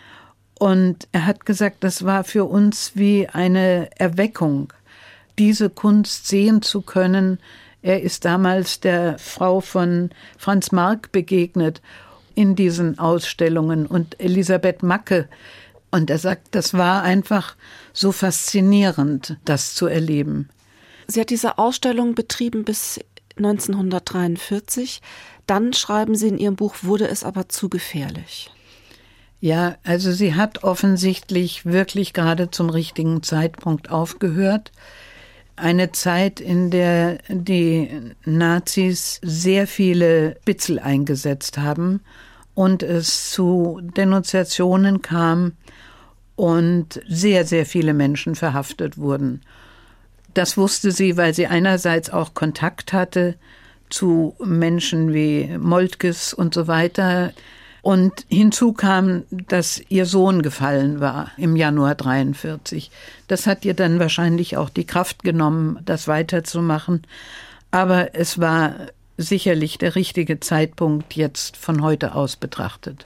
und 0.58 1.08
er 1.12 1.26
hat 1.26 1.44
gesagt, 1.44 1.82
das 1.82 2.04
war 2.04 2.24
für 2.24 2.44
uns 2.44 2.92
wie 2.94 3.28
eine 3.28 3.90
Erweckung, 3.98 4.72
diese 5.38 5.68
Kunst 5.68 6.28
sehen 6.28 6.62
zu 6.62 6.82
können. 6.82 7.38
Er 7.82 8.02
ist 8.02 8.24
damals 8.24 8.78
der 8.80 9.18
Frau 9.18 9.60
von 9.60 10.10
Franz 10.38 10.70
Marc 10.70 11.10
begegnet 11.10 11.82
in 12.36 12.54
diesen 12.54 12.98
Ausstellungen 12.98 13.86
und 13.86 14.20
Elisabeth 14.20 14.82
Macke 14.82 15.28
Und 15.90 16.10
er 16.10 16.18
sagt, 16.18 16.54
das 16.54 16.74
war 16.74 17.02
einfach 17.02 17.56
so 17.92 18.10
faszinierend, 18.10 19.36
das 19.44 19.74
zu 19.74 19.86
erleben. 19.86 20.48
Sie 21.06 21.20
hat 21.20 21.30
diese 21.30 21.58
Ausstellung 21.58 22.14
betrieben 22.14 22.64
bis 22.64 22.98
1943. 23.36 25.00
Dann 25.46 25.72
schreiben 25.72 26.14
Sie 26.14 26.28
in 26.28 26.38
Ihrem 26.38 26.56
Buch, 26.56 26.76
wurde 26.82 27.08
es 27.08 27.24
aber 27.24 27.48
zu 27.48 27.68
gefährlich. 27.68 28.50
Ja, 29.40 29.76
also 29.84 30.10
sie 30.10 30.34
hat 30.34 30.64
offensichtlich 30.64 31.66
wirklich 31.66 32.14
gerade 32.14 32.50
zum 32.50 32.70
richtigen 32.70 33.22
Zeitpunkt 33.22 33.90
aufgehört. 33.90 34.72
Eine 35.54 35.92
Zeit, 35.92 36.40
in 36.40 36.70
der 36.70 37.18
die 37.28 37.90
Nazis 38.24 39.20
sehr 39.22 39.66
viele 39.66 40.36
Spitzel 40.40 40.78
eingesetzt 40.78 41.58
haben 41.58 42.00
und 42.54 42.82
es 42.82 43.30
zu 43.32 43.80
Denunziationen 43.82 45.02
kam 45.02 45.52
und 46.36 47.02
sehr, 47.06 47.44
sehr 47.44 47.66
viele 47.66 47.92
Menschen 47.92 48.36
verhaftet 48.36 48.96
wurden. 48.96 49.42
Das 50.34 50.56
wusste 50.56 50.92
sie, 50.92 51.16
weil 51.16 51.32
sie 51.34 51.46
einerseits 51.46 52.10
auch 52.10 52.34
Kontakt 52.34 52.92
hatte 52.92 53.36
zu 53.88 54.34
Menschen 54.44 55.12
wie 55.14 55.56
Moltkes 55.58 56.34
und 56.34 56.54
so 56.54 56.66
weiter, 56.66 57.32
und 57.84 58.24
hinzu 58.30 58.72
kam, 58.72 59.24
dass 59.30 59.78
ihr 59.90 60.06
Sohn 60.06 60.40
gefallen 60.40 61.00
war 61.00 61.32
im 61.36 61.54
Januar 61.54 61.94
43. 61.94 62.90
Das 63.28 63.46
hat 63.46 63.66
ihr 63.66 63.74
dann 63.74 63.98
wahrscheinlich 63.98 64.56
auch 64.56 64.70
die 64.70 64.86
Kraft 64.86 65.22
genommen, 65.22 65.78
das 65.84 66.08
weiterzumachen. 66.08 67.02
Aber 67.70 68.14
es 68.14 68.40
war 68.40 68.74
sicherlich 69.18 69.76
der 69.76 69.96
richtige 69.96 70.40
Zeitpunkt 70.40 71.14
jetzt 71.14 71.58
von 71.58 71.82
heute 71.82 72.14
aus 72.14 72.36
betrachtet. 72.36 73.04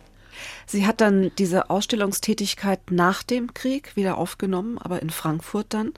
Sie 0.71 0.87
hat 0.87 1.01
dann 1.01 1.33
diese 1.39 1.71
Ausstellungstätigkeit 1.71 2.91
nach 2.91 3.23
dem 3.23 3.55
Krieg 3.55 3.97
wieder 3.97 4.19
aufgenommen, 4.19 4.77
aber 4.77 5.01
in 5.01 5.09
Frankfurt 5.09 5.69
dann, 5.71 5.95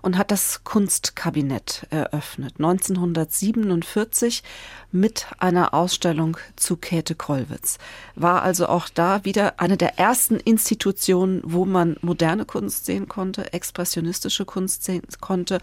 und 0.00 0.16
hat 0.16 0.30
das 0.30 0.62
Kunstkabinett 0.62 1.88
eröffnet, 1.90 2.54
1947 2.58 4.44
mit 4.92 5.26
einer 5.40 5.74
Ausstellung 5.74 6.36
zu 6.54 6.76
Käthe 6.76 7.16
Kollwitz. 7.16 7.78
War 8.14 8.42
also 8.42 8.68
auch 8.68 8.88
da 8.88 9.24
wieder 9.24 9.58
eine 9.58 9.76
der 9.76 9.98
ersten 9.98 10.36
Institutionen, 10.36 11.40
wo 11.44 11.64
man 11.64 11.96
moderne 12.00 12.44
Kunst 12.44 12.86
sehen 12.86 13.08
konnte, 13.08 13.52
expressionistische 13.52 14.44
Kunst 14.44 14.84
sehen 14.84 15.02
konnte. 15.20 15.58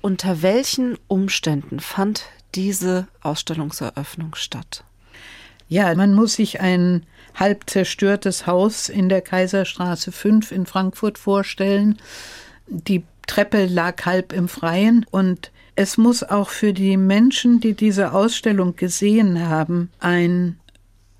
Unter 0.00 0.42
welchen 0.42 0.96
Umständen 1.08 1.80
fand 1.80 2.26
diese 2.54 3.08
Ausstellungseröffnung 3.20 4.36
statt? 4.36 4.84
Ja, 5.66 5.92
man 5.96 6.14
muss 6.14 6.34
sich 6.34 6.60
ein 6.60 7.04
halb 7.34 7.68
zerstörtes 7.68 8.46
Haus 8.46 8.88
in 8.88 9.08
der 9.08 9.20
Kaiserstraße 9.20 10.12
5 10.12 10.52
in 10.52 10.66
Frankfurt 10.66 11.18
vorstellen. 11.18 11.98
Die 12.66 13.04
Treppe 13.26 13.66
lag 13.66 14.04
halb 14.06 14.32
im 14.32 14.48
Freien 14.48 15.06
und 15.10 15.52
es 15.76 15.96
muss 15.96 16.22
auch 16.22 16.50
für 16.50 16.72
die 16.72 16.96
Menschen, 16.96 17.60
die 17.60 17.74
diese 17.74 18.12
Ausstellung 18.12 18.76
gesehen 18.76 19.48
haben, 19.48 19.90
ein, 19.98 20.58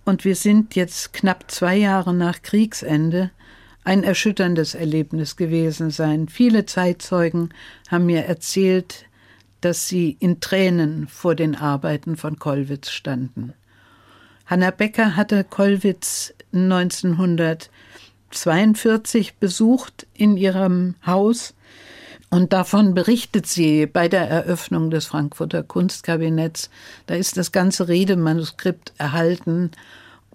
und 0.05 0.25
wir 0.25 0.35
sind 0.35 0.75
jetzt 0.75 1.13
knapp 1.13 1.51
zwei 1.51 1.77
Jahre 1.77 2.13
nach 2.13 2.43
Kriegsende, 2.43 3.31
ein 3.85 4.05
erschütterndes 4.05 4.75
Erlebnis 4.75 5.37
gewesen 5.37 5.91
sein. 5.91 6.29
Viele 6.29 6.67
Zeitzeugen 6.67 7.55
haben 7.89 8.07
mir 8.07 8.25
erzählt, 8.25 9.07
dass 9.61 9.89
sie 9.89 10.17
in 10.21 10.41
Tränen 10.41 11.07
vor 11.09 11.35
den 11.35 11.55
Arbeiten 11.55 12.17
von 12.17 12.39
Kollwitz 12.39 12.91
standen. 12.91 13.55
Hanna 14.51 14.71
Becker 14.73 15.15
hatte 15.15 15.45
Kollwitz 15.45 16.35
1942 16.53 19.37
besucht 19.37 20.09
in 20.13 20.37
ihrem 20.37 20.97
Haus 21.07 21.55
und 22.31 22.53
davon 22.53 22.93
berichtet 22.93 23.47
sie 23.47 23.87
bei 23.87 24.09
der 24.09 24.29
Eröffnung 24.29 24.91
des 24.91 25.07
Frankfurter 25.07 25.63
Kunstkabinetts. 25.63 26.69
Da 27.07 27.15
ist 27.15 27.37
das 27.37 27.53
ganze 27.53 27.87
Redemanuskript 27.87 28.93
erhalten. 28.99 29.71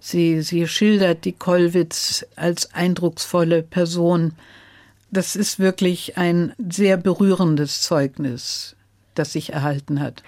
Sie, 0.00 0.40
sie 0.40 0.66
schildert 0.66 1.26
die 1.26 1.32
Kollwitz 1.32 2.24
als 2.36 2.72
eindrucksvolle 2.72 3.62
Person. 3.62 4.32
Das 5.10 5.36
ist 5.36 5.58
wirklich 5.58 6.16
ein 6.16 6.54
sehr 6.70 6.96
berührendes 6.96 7.82
Zeugnis, 7.82 8.76
das 9.14 9.34
sich 9.34 9.52
erhalten 9.52 10.00
hat. 10.00 10.22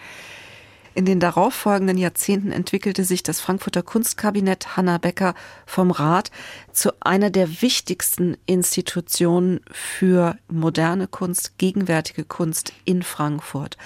In 0.95 1.05
den 1.05 1.21
darauffolgenden 1.21 1.99
Jahrzehnten 1.99 2.51
entwickelte 2.51 3.05
sich 3.05 3.23
das 3.23 3.41
Frankfurter 3.41 3.83
Kunstkabinett 3.83 4.77
Hanna 4.77 4.99
Becker 4.99 5.35
vom 5.67 5.91
Rat 5.91 6.31
zu 6.73 6.91
einer 7.01 7.31
der 7.31 7.63
wichtigsten 7.63 8.37
Institutionen 8.47 9.61
für 9.71 10.37
moderne 10.49 11.07
Kunst, 11.07 11.59
gegenwärtige 11.59 12.25
Kunst 12.25 12.73
in 12.85 13.03
Frankfurt. 13.03 13.77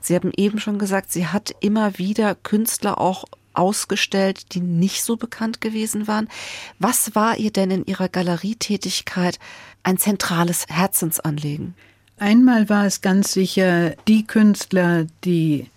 Sie 0.00 0.14
haben 0.14 0.32
eben 0.36 0.58
schon 0.60 0.78
gesagt, 0.78 1.12
sie 1.12 1.26
hat 1.26 1.54
immer 1.60 1.98
wieder 1.98 2.34
Künstler 2.34 3.00
auch 3.00 3.24
ausgestellt, 3.54 4.54
die 4.54 4.60
nicht 4.60 5.02
so 5.02 5.16
bekannt 5.16 5.60
gewesen 5.60 6.06
waren. 6.06 6.28
Was 6.78 7.14
war 7.14 7.36
ihr 7.38 7.50
denn 7.50 7.70
in 7.70 7.86
ihrer 7.86 8.08
Galerietätigkeit 8.08 9.38
ein 9.82 9.98
zentrales 9.98 10.66
Herzensanliegen? 10.68 11.74
Einmal 12.18 12.68
war 12.68 12.86
es 12.86 13.00
ganz 13.00 13.32
sicher 13.32 13.94
die 14.06 14.26
Künstler, 14.26 15.06
die 15.24 15.68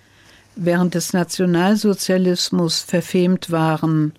während 0.56 0.96
des 0.96 1.14
Nationalsozialismus 1.14 2.80
verfemt 2.80 3.52
waren, 3.52 4.14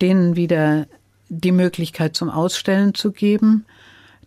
denen 0.00 0.36
wieder 0.36 0.86
die 1.28 1.52
Möglichkeit 1.52 2.16
zum 2.16 2.30
Ausstellen 2.30 2.94
zu 2.94 3.12
geben, 3.12 3.64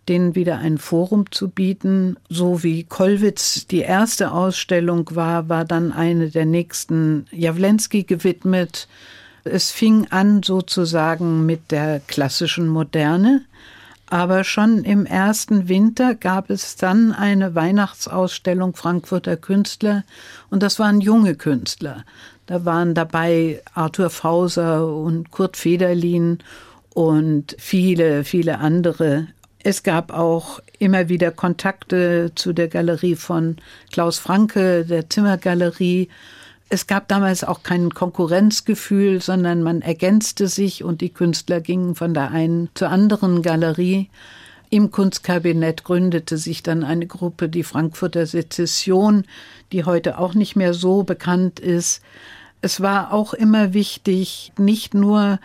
denen 0.08 0.34
wieder 0.34 0.58
ein 0.58 0.78
Forum 0.78 1.30
zu 1.30 1.48
bieten. 1.48 2.16
So 2.28 2.62
wie 2.62 2.84
Kollwitz 2.84 3.66
die 3.66 3.80
erste 3.80 4.32
Ausstellung 4.32 5.10
war, 5.14 5.48
war 5.48 5.64
dann 5.64 5.92
eine 5.92 6.30
der 6.30 6.46
nächsten 6.46 7.26
Jawlensky 7.30 8.04
gewidmet. 8.04 8.88
Es 9.44 9.70
fing 9.70 10.06
an 10.10 10.42
sozusagen 10.42 11.44
mit 11.46 11.70
der 11.70 12.00
klassischen 12.00 12.68
Moderne. 12.68 13.44
Aber 14.14 14.44
schon 14.44 14.84
im 14.84 15.06
ersten 15.06 15.68
Winter 15.68 16.14
gab 16.14 16.48
es 16.48 16.76
dann 16.76 17.10
eine 17.10 17.56
Weihnachtsausstellung 17.56 18.76
Frankfurter 18.76 19.36
Künstler 19.36 20.04
und 20.50 20.62
das 20.62 20.78
waren 20.78 21.00
junge 21.00 21.34
Künstler. 21.34 22.04
Da 22.46 22.64
waren 22.64 22.94
dabei 22.94 23.60
Arthur 23.74 24.10
Fauser 24.10 24.86
und 24.86 25.32
Kurt 25.32 25.56
Federlin 25.56 26.38
und 26.90 27.56
viele, 27.58 28.22
viele 28.22 28.60
andere. 28.60 29.26
Es 29.58 29.82
gab 29.82 30.12
auch 30.12 30.60
immer 30.78 31.08
wieder 31.08 31.32
Kontakte 31.32 32.30
zu 32.36 32.52
der 32.52 32.68
Galerie 32.68 33.16
von 33.16 33.56
Klaus 33.90 34.18
Franke, 34.18 34.84
der 34.84 35.10
Zimmergalerie 35.10 36.08
es 36.68 36.86
gab 36.86 37.08
damals 37.08 37.44
auch 37.44 37.62
kein 37.62 37.90
Konkurrenzgefühl, 37.90 39.20
sondern 39.20 39.62
man 39.62 39.82
ergänzte 39.82 40.48
sich 40.48 40.82
und 40.82 41.00
die 41.00 41.10
Künstler 41.10 41.60
gingen 41.60 41.94
von 41.94 42.14
der 42.14 42.30
einen 42.30 42.68
zur 42.74 42.88
anderen 42.88 43.42
Galerie. 43.42 44.08
Im 44.70 44.90
Kunstkabinett 44.90 45.84
gründete 45.84 46.36
sich 46.36 46.62
dann 46.62 46.82
eine 46.82 47.06
Gruppe, 47.06 47.48
die 47.48 47.62
Frankfurter 47.62 48.26
Sezession, 48.26 49.24
die 49.72 49.84
heute 49.84 50.18
auch 50.18 50.34
nicht 50.34 50.56
mehr 50.56 50.74
so 50.74 51.04
bekannt 51.04 51.60
ist. 51.60 52.02
Es 52.60 52.80
war 52.80 53.12
auch 53.12 53.34
immer 53.34 53.74
wichtig, 53.74 54.52
nicht 54.58 54.94
nur 54.94 55.38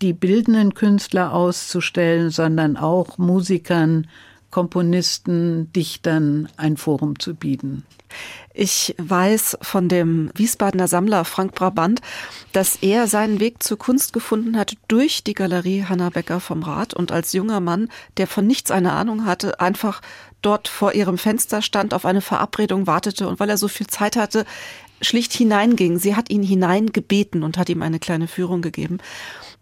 die 0.00 0.12
bildenden 0.12 0.72
Künstler 0.72 1.34
auszustellen, 1.34 2.30
sondern 2.30 2.76
auch 2.76 3.18
Musikern, 3.18 4.06
Komponisten, 4.50 5.72
Dichtern 5.72 6.48
ein 6.56 6.76
Forum 6.76 7.18
zu 7.18 7.34
bieten. 7.34 7.84
Ich 8.52 8.94
weiß 8.98 9.58
von 9.62 9.88
dem 9.88 10.30
Wiesbadener 10.34 10.88
Sammler 10.88 11.24
Frank 11.24 11.54
Brabant, 11.54 12.00
dass 12.52 12.76
er 12.76 13.06
seinen 13.06 13.38
Weg 13.38 13.62
zur 13.62 13.78
Kunst 13.78 14.12
gefunden 14.12 14.56
hat 14.56 14.74
durch 14.88 15.22
die 15.22 15.34
Galerie 15.34 15.84
Hanna 15.84 16.10
Becker 16.10 16.40
vom 16.40 16.62
Rat 16.64 16.92
und 16.92 17.12
als 17.12 17.32
junger 17.32 17.60
Mann, 17.60 17.88
der 18.16 18.26
von 18.26 18.46
nichts 18.46 18.72
eine 18.72 18.92
Ahnung 18.92 19.24
hatte, 19.24 19.60
einfach 19.60 20.00
dort 20.42 20.66
vor 20.68 20.94
ihrem 20.94 21.18
Fenster 21.18 21.62
stand, 21.62 21.94
auf 21.94 22.04
eine 22.04 22.20
Verabredung 22.20 22.86
wartete 22.86 23.28
und 23.28 23.38
weil 23.38 23.50
er 23.50 23.58
so 23.58 23.68
viel 23.68 23.86
Zeit 23.86 24.16
hatte, 24.16 24.44
schlicht 25.00 25.32
hineinging. 25.32 25.98
Sie 25.98 26.16
hat 26.16 26.30
ihn 26.30 26.42
hineingebeten 26.42 27.42
und 27.42 27.56
hat 27.56 27.68
ihm 27.68 27.82
eine 27.82 28.00
kleine 28.00 28.26
Führung 28.26 28.62
gegeben. 28.62 28.98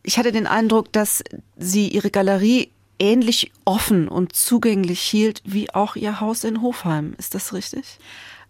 Ich 0.03 0.19
hatte 0.19 0.33
den 0.33 0.47
Eindruck, 0.47 0.93
dass 0.93 1.23
sie 1.57 1.89
ihre 1.89 2.11
Galerie 2.11 2.71
ähnlich 2.99 3.53
offen 3.65 4.09
und 4.09 4.35
zugänglich 4.35 5.01
hielt 5.01 5.43
wie 5.45 5.73
auch 5.75 5.97
ihr 5.97 6.21
Haus 6.21 6.45
in 6.45 6.63
Hofheim. 6.63 7.15
Ist 7.19 7.35
das 7.35 7.53
richtig? 7.53 7.99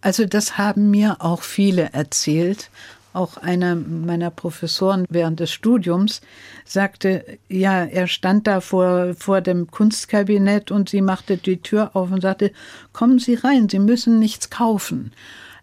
Also 0.01 0.25
das 0.25 0.57
haben 0.57 0.91
mir 0.91 1.17
auch 1.19 1.41
viele 1.41 1.93
erzählt. 1.93 2.69
Auch 3.11 3.37
einer 3.37 3.75
meiner 3.75 4.29
Professoren 4.29 5.05
während 5.09 5.39
des 5.39 5.51
Studiums 5.51 6.21
sagte, 6.63 7.39
ja, 7.49 7.83
er 7.83 8.07
stand 8.07 8.45
da 8.45 8.61
vor, 8.61 9.15
vor 9.17 9.41
dem 9.41 9.71
Kunstkabinett 9.71 10.69
und 10.69 10.89
sie 10.89 11.01
machte 11.01 11.37
die 11.37 11.61
Tür 11.61 11.95
auf 11.95 12.11
und 12.11 12.21
sagte, 12.21 12.51
kommen 12.93 13.17
Sie 13.17 13.33
rein, 13.33 13.67
Sie 13.67 13.79
müssen 13.79 14.19
nichts 14.19 14.51
kaufen. 14.51 15.11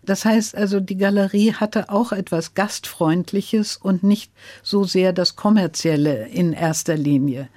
Das 0.06 0.24
heißt 0.24 0.56
also, 0.56 0.80
die 0.80 0.96
Galerie 0.96 1.52
hatte 1.52 1.88
auch 1.88 2.12
etwas 2.12 2.54
Gastfreundliches 2.54 3.76
und 3.76 4.02
nicht 4.02 4.32
so 4.62 4.84
sehr 4.84 5.12
das 5.12 5.36
Kommerzielle 5.36 6.28
in 6.28 6.52
erster 6.52 6.96
Linie. 6.96 7.48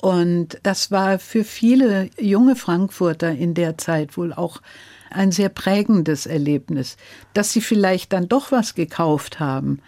Und 0.00 0.58
das 0.62 0.90
war 0.90 1.18
für 1.18 1.44
viele 1.44 2.10
junge 2.18 2.56
Frankfurter 2.56 3.30
in 3.30 3.54
der 3.54 3.78
Zeit 3.78 4.16
wohl 4.16 4.32
auch 4.32 4.60
ein 5.10 5.32
sehr 5.32 5.48
prägendes 5.48 6.26
Erlebnis, 6.26 6.96
dass 7.32 7.52
sie 7.52 7.60
vielleicht 7.60 8.12
dann 8.12 8.28
doch 8.28 8.52
was 8.52 8.74
gekauft 8.74 9.40
haben 9.40 9.80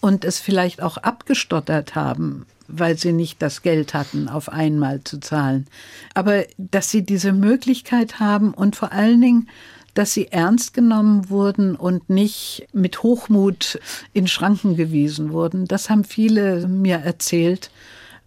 und 0.00 0.24
es 0.24 0.38
vielleicht 0.38 0.82
auch 0.82 0.96
abgestottert 0.96 1.94
haben, 1.94 2.46
weil 2.68 2.96
sie 2.96 3.12
nicht 3.12 3.42
das 3.42 3.62
Geld 3.62 3.92
hatten, 3.94 4.28
auf 4.28 4.48
einmal 4.48 5.02
zu 5.04 5.20
zahlen. 5.20 5.66
Aber 6.14 6.44
dass 6.56 6.90
sie 6.90 7.02
diese 7.02 7.32
Möglichkeit 7.32 8.20
haben 8.20 8.54
und 8.54 8.76
vor 8.76 8.92
allen 8.92 9.20
Dingen, 9.20 9.48
dass 9.94 10.14
sie 10.14 10.28
ernst 10.28 10.72
genommen 10.72 11.28
wurden 11.28 11.74
und 11.74 12.08
nicht 12.08 12.68
mit 12.72 13.02
Hochmut 13.02 13.78
in 14.12 14.28
Schranken 14.28 14.76
gewiesen 14.76 15.32
wurden, 15.32 15.66
das 15.66 15.90
haben 15.90 16.04
viele 16.04 16.68
mir 16.68 16.96
erzählt 16.96 17.70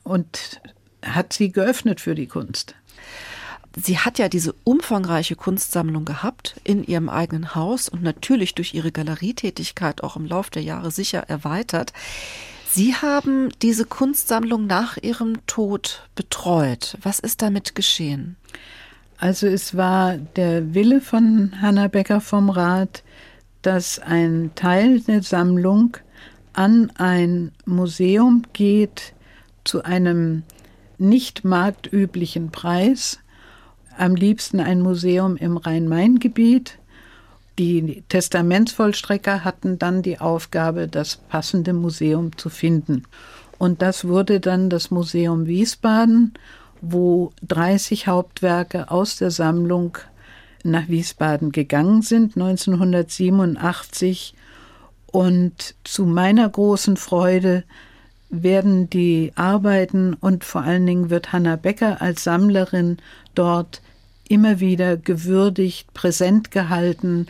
und 0.04 0.60
hat 1.04 1.34
sie 1.34 1.52
geöffnet 1.52 2.02
für 2.02 2.16
die 2.16 2.28
Kunst. 2.28 2.76
Sie 3.76 3.98
hat 3.98 4.20
ja 4.20 4.30
diese 4.30 4.54
umfangreiche 4.64 5.36
Kunstsammlung 5.36 6.06
gehabt 6.06 6.56
in 6.64 6.84
ihrem 6.84 7.10
eigenen 7.10 7.56
Haus 7.56 7.90
und 7.90 8.04
natürlich 8.04 8.54
durch 8.54 8.74
ihre 8.76 8.92
Galerietätigkeit 8.92 10.04
auch 10.04 10.16
im 10.16 10.26
Laufe 10.26 10.52
der 10.52 10.62
Jahre 10.62 10.92
sicher 10.92 11.22
erweitert. 11.28 11.92
Sie 12.70 12.96
haben 12.96 13.50
diese 13.62 13.86
Kunstsammlung 13.86 14.68
nach 14.68 14.98
ihrem 14.98 15.46
Tod 15.48 16.08
betreut. 16.16 16.98
Was 17.02 17.20
ist 17.20 17.42
damit 17.42 17.74
geschehen? 17.76 18.36
Also 19.18 19.48
es 19.48 19.76
war 19.76 20.18
der 20.18 20.74
Wille 20.74 21.02
von 21.02 21.62
Hanna 21.62 21.88
Becker 21.88 22.22
vom 22.22 22.50
Rat, 22.50 23.04
dass 23.62 23.98
ein 24.00 24.52
Teil 24.56 25.00
der 25.02 25.24
Sammlung 25.24 25.98
an 26.54 26.92
ein 26.98 27.52
Museum 27.66 28.44
geht 28.54 29.14
zu 29.64 29.84
einem 29.84 30.44
nicht 31.04 31.44
marktüblichen 31.44 32.50
Preis 32.50 33.20
am 33.98 34.16
liebsten 34.16 34.60
ein 34.60 34.82
Museum 34.82 35.38
im 35.38 35.58
Rhein-Main-Gebiet. 35.58 36.80
Die 37.60 38.04
Testamentsvollstrecker 38.10 39.44
hatten 39.44 39.78
dann 39.78 40.02
die 40.02 40.20
Aufgabe, 40.20 40.88
das 40.88 41.18
passende 41.18 41.74
Museum 41.74 42.36
zu 42.36 42.50
finden. 42.50 43.04
Und 43.60 43.84
das 43.84 44.08
wurde 44.08 44.40
dann 44.40 44.72
das 44.72 44.90
Museum 44.90 45.46
Wiesbaden, 45.46 46.34
wo 46.82 47.32
30 47.48 48.08
Hauptwerke 48.08 48.90
aus 48.90 49.18
der 49.18 49.30
Sammlung 49.30 50.00
nach 50.64 50.88
Wiesbaden 50.88 51.52
gegangen 51.52 52.02
sind, 52.02 52.36
1987. 52.36 54.34
Und 55.06 55.76
zu 55.84 56.06
meiner 56.06 56.50
großen 56.50 56.98
Freude 56.98 57.64
werden 58.42 58.90
die 58.90 59.32
Arbeiten 59.36 60.16
und 60.16 60.44
vor 60.44 60.62
allen 60.62 60.86
Dingen 60.86 61.10
wird 61.10 61.32
Hanna 61.32 61.56
Becker 61.56 62.02
als 62.02 62.24
Sammlerin 62.24 62.98
dort 63.36 63.82
immer 64.28 64.60
wieder 64.60 64.98
gewürdigt, 64.98 65.94
präsent 65.94 66.50
gehalten 66.50 67.28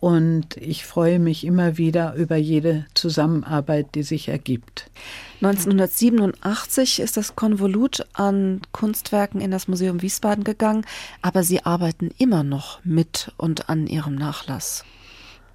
und 0.00 0.56
ich 0.56 0.86
freue 0.86 1.18
mich 1.18 1.44
immer 1.44 1.76
wieder 1.76 2.14
über 2.14 2.36
jede 2.36 2.86
Zusammenarbeit, 2.94 3.94
die 3.94 4.02
sich 4.02 4.28
ergibt. 4.28 4.90
1987 5.42 7.00
ist 7.00 7.18
das 7.18 7.36
Konvolut 7.36 8.06
an 8.14 8.62
Kunstwerken 8.72 9.42
in 9.42 9.50
das 9.50 9.68
Museum 9.68 10.00
Wiesbaden 10.00 10.42
gegangen, 10.42 10.86
aber 11.20 11.42
Sie 11.42 11.64
arbeiten 11.64 12.10
immer 12.16 12.42
noch 12.42 12.82
mit 12.82 13.32
und 13.36 13.68
an 13.68 13.86
Ihrem 13.86 14.14
Nachlass. 14.14 14.84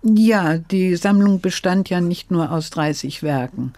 Ja, 0.03 0.59
die 0.59 0.95
Sammlung 0.95 1.41
bestand 1.41 1.89
ja 1.89 1.99
nicht 1.99 2.29
nur 2.29 2.51
aus 2.51 2.69
30 2.69 3.23
Werken. 3.23 3.73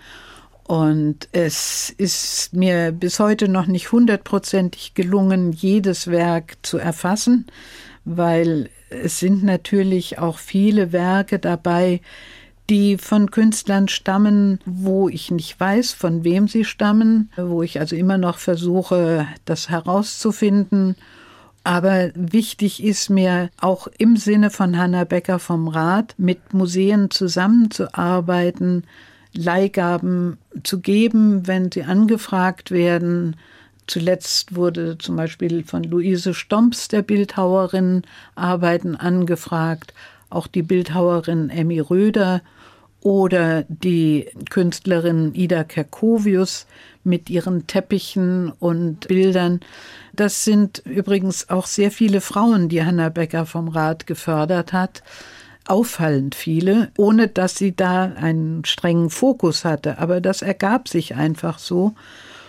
Und 0.67 1.29
es 1.31 1.89
ist 1.97 2.53
mir 2.53 2.91
bis 2.91 3.21
heute 3.21 3.47
noch 3.47 3.67
nicht 3.67 3.93
hundertprozentig 3.93 4.93
gelungen, 4.95 5.53
jedes 5.53 6.07
Werk 6.07 6.57
zu 6.61 6.77
erfassen, 6.77 7.47
weil 8.03 8.69
es 8.89 9.19
sind 9.19 9.43
natürlich 9.43 10.19
auch 10.19 10.37
viele 10.37 10.91
Werke 10.91 11.39
dabei, 11.39 12.01
die 12.69 12.97
von 12.97 13.31
Künstlern 13.31 13.87
stammen, 13.87 14.59
wo 14.65 15.07
ich 15.07 15.31
nicht 15.31 15.57
weiß, 15.57 15.93
von 15.93 16.25
wem 16.25 16.49
sie 16.49 16.65
stammen, 16.65 17.31
wo 17.37 17.63
ich 17.63 17.79
also 17.79 17.95
immer 17.95 18.17
noch 18.17 18.37
versuche, 18.37 19.25
das 19.45 19.69
herauszufinden. 19.69 20.97
Aber 21.63 22.11
wichtig 22.13 22.83
ist 22.83 23.09
mir 23.09 23.51
auch 23.61 23.87
im 23.97 24.17
Sinne 24.17 24.49
von 24.49 24.77
Hanna 24.77 25.05
Becker 25.05 25.39
vom 25.39 25.69
Rat, 25.69 26.13
mit 26.17 26.53
Museen 26.53 27.09
zusammenzuarbeiten, 27.09 28.83
Leihgaben 29.37 30.37
zu 30.63 30.79
geben, 30.79 31.47
wenn 31.47 31.71
sie 31.71 31.83
angefragt 31.83 32.71
werden. 32.71 33.35
Zuletzt 33.85 34.55
wurde 34.55 34.97
zum 34.97 35.15
Beispiel 35.15 35.63
von 35.63 35.83
Luise 35.83 36.33
Stomps, 36.33 36.89
der 36.89 37.03
Bildhauerin, 37.03 38.01
Arbeiten 38.35 38.95
angefragt, 38.95 39.93
auch 40.29 40.47
die 40.47 40.63
Bildhauerin 40.63 41.49
Emmy 41.49 41.79
Röder 41.79 42.41
oder 43.01 43.63
die 43.69 44.27
Künstlerin 44.49 45.33
Ida 45.33 45.63
Kerkovius 45.63 46.65
mit 47.03 47.29
ihren 47.29 47.67
Teppichen 47.67 48.51
und 48.59 49.07
Bildern. 49.07 49.61
Das 50.13 50.43
sind 50.43 50.79
übrigens 50.79 51.49
auch 51.49 51.67
sehr 51.67 51.91
viele 51.91 52.19
Frauen, 52.19 52.67
die 52.67 52.83
Hanna 52.83 53.07
Becker 53.07 53.45
vom 53.45 53.69
Rat 53.69 54.07
gefördert 54.07 54.73
hat 54.73 55.03
auffallend 55.69 56.35
viele, 56.35 56.89
ohne 56.97 57.27
dass 57.27 57.55
sie 57.55 57.75
da 57.75 58.11
einen 58.15 58.65
strengen 58.65 59.09
Fokus 59.09 59.65
hatte. 59.65 59.99
Aber 59.99 60.21
das 60.21 60.41
ergab 60.41 60.87
sich 60.87 61.15
einfach 61.15 61.59
so. 61.59 61.93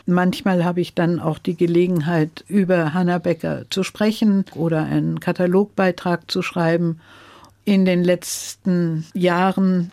Manchmal 0.07 0.64
habe 0.64 0.81
ich 0.81 0.95
dann 0.95 1.21
auch 1.21 1.39
die 1.39 1.57
Gelegenheit, 1.57 2.45
über 2.49 2.95
Hanna 2.95 3.19
Becker 3.19 3.64
zu 3.69 3.83
sprechen 3.83 4.47
oder 4.55 4.85
einen 4.85 5.21
Katalogbeitrag 5.21 6.31
zu 6.31 6.41
schreiben. 6.41 7.01
In 7.66 7.85
den 7.85 8.03
letzten 8.03 9.05
Jahren 9.12 9.93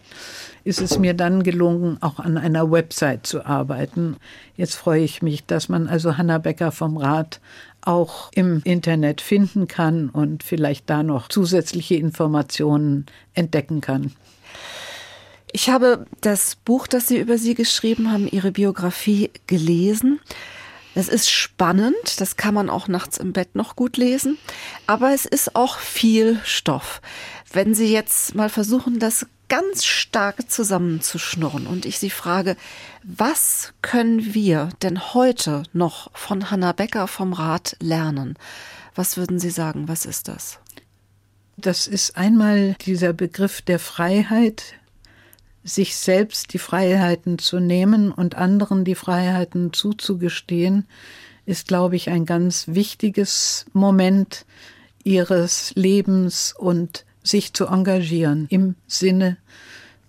ist 0.64 0.80
es 0.80 0.98
mir 0.98 1.14
dann 1.14 1.44
gelungen, 1.44 1.98
auch 2.02 2.20
an 2.20 2.38
einer 2.38 2.72
Website 2.72 3.28
zu 3.28 3.46
arbeiten. 3.46 4.16
Jetzt 4.56 4.76
freue 4.76 5.04
ich 5.04 5.22
mich, 5.22 5.46
dass 5.46 5.68
man 5.68 5.88
also 5.88 6.18
Hanna 6.18 6.38
Becker 6.38 6.72
vom 6.72 6.96
Rat 6.96 7.42
auch 7.86 8.32
im 8.34 8.62
Internet 8.64 9.22
finden 9.22 9.68
kann 9.68 10.10
und 10.10 10.44
vielleicht 10.44 10.90
da 10.90 11.04
noch 11.04 11.30
zusätzliche 11.30 11.96
Informationen 11.96 13.06
entdecken 13.34 13.82
kann. 13.82 14.14
Ich 15.52 15.70
habe 15.70 16.06
das 16.20 16.56
Buch, 16.56 16.86
das 16.88 17.08
Sie 17.08 17.18
über 17.18 17.38
Sie 17.38 17.56
geschrieben 17.56 18.12
haben, 18.12 18.28
Ihre 18.28 18.52
Biografie 18.52 19.32
gelesen. 19.48 20.20
Es 20.96 21.08
ist 21.10 21.30
spannend, 21.30 22.20
das 22.20 22.38
kann 22.38 22.54
man 22.54 22.70
auch 22.70 22.88
nachts 22.88 23.18
im 23.18 23.34
Bett 23.34 23.56
noch 23.56 23.76
gut 23.76 23.98
lesen, 23.98 24.38
aber 24.88 25.14
es 25.14 25.26
ist 25.26 25.56
auch 25.56 25.78
viel 25.80 26.40
Stoff. 26.44 27.02
Wenn 27.52 27.74
Sie 27.74 27.92
jetzt 27.92 28.36
mal 28.36 28.50
versuchen, 28.50 29.00
das 29.00 29.28
ganz 29.48 29.86
stark 29.86 30.50
zusammenzuschnurren 30.50 31.68
und 31.68 31.86
ich 31.86 32.00
Sie 32.00 32.10
frage, 32.10 32.56
was 33.04 33.74
können 33.82 34.34
wir 34.34 34.70
denn 34.82 35.14
heute 35.14 35.64
noch 35.74 36.10
von 36.14 36.50
Hanna 36.52 36.72
Becker 36.72 37.08
vom 37.08 37.34
Rat 37.34 37.78
lernen? 37.80 38.38
Was 38.96 39.18
würden 39.18 39.40
Sie 39.40 39.50
sagen, 39.50 39.88
was 39.88 40.06
ist 40.06 40.28
das? 40.28 40.60
Das 41.58 41.88
ist 41.88 42.18
einmal 42.18 42.76
dieser 42.86 43.14
Begriff 43.14 43.62
der 43.62 43.80
Freiheit, 43.80 44.76
sich 45.64 45.96
selbst 45.96 46.54
die 46.54 46.60
Freiheiten 46.60 47.40
zu 47.40 47.60
nehmen 47.60 48.12
und 48.12 48.36
anderen 48.36 48.84
die 48.86 48.96
Freiheiten 48.96 49.74
zuzugestehen, 49.74 50.86
ist, 51.46 51.68
glaube 51.68 51.96
ich, 51.96 52.10
ein 52.10 52.26
ganz 52.26 52.68
wichtiges 52.68 53.66
Moment 53.74 54.46
ihres 55.04 55.74
Lebens 55.76 56.54
und 56.58 57.05
sich 57.26 57.54
zu 57.54 57.66
engagieren 57.68 58.48
im 58.50 58.76
Sinne 58.88 59.38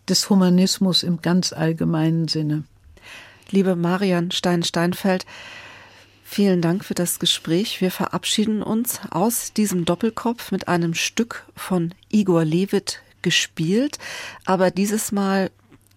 des 0.08 0.30
Humanismus 0.30 1.02
im 1.02 1.20
ganz 1.22 1.52
allgemeinen 1.52 2.28
Sinne. 2.28 2.64
Liebe 3.50 3.74
Marian 3.74 4.30
Stein-Steinfeld, 4.30 5.24
vielen 6.24 6.60
Dank 6.62 6.84
für 6.84 6.94
das 6.94 7.18
Gespräch. 7.18 7.80
Wir 7.80 7.90
verabschieden 7.90 8.62
uns 8.62 9.00
aus 9.10 9.52
diesem 9.52 9.84
Doppelkopf 9.84 10.52
mit 10.52 10.68
einem 10.68 10.94
Stück 10.94 11.46
von 11.56 11.94
Igor 12.10 12.44
Levit 12.44 13.00
gespielt, 13.22 13.98
aber 14.44 14.70
dieses 14.70 15.10
Mal 15.10 15.50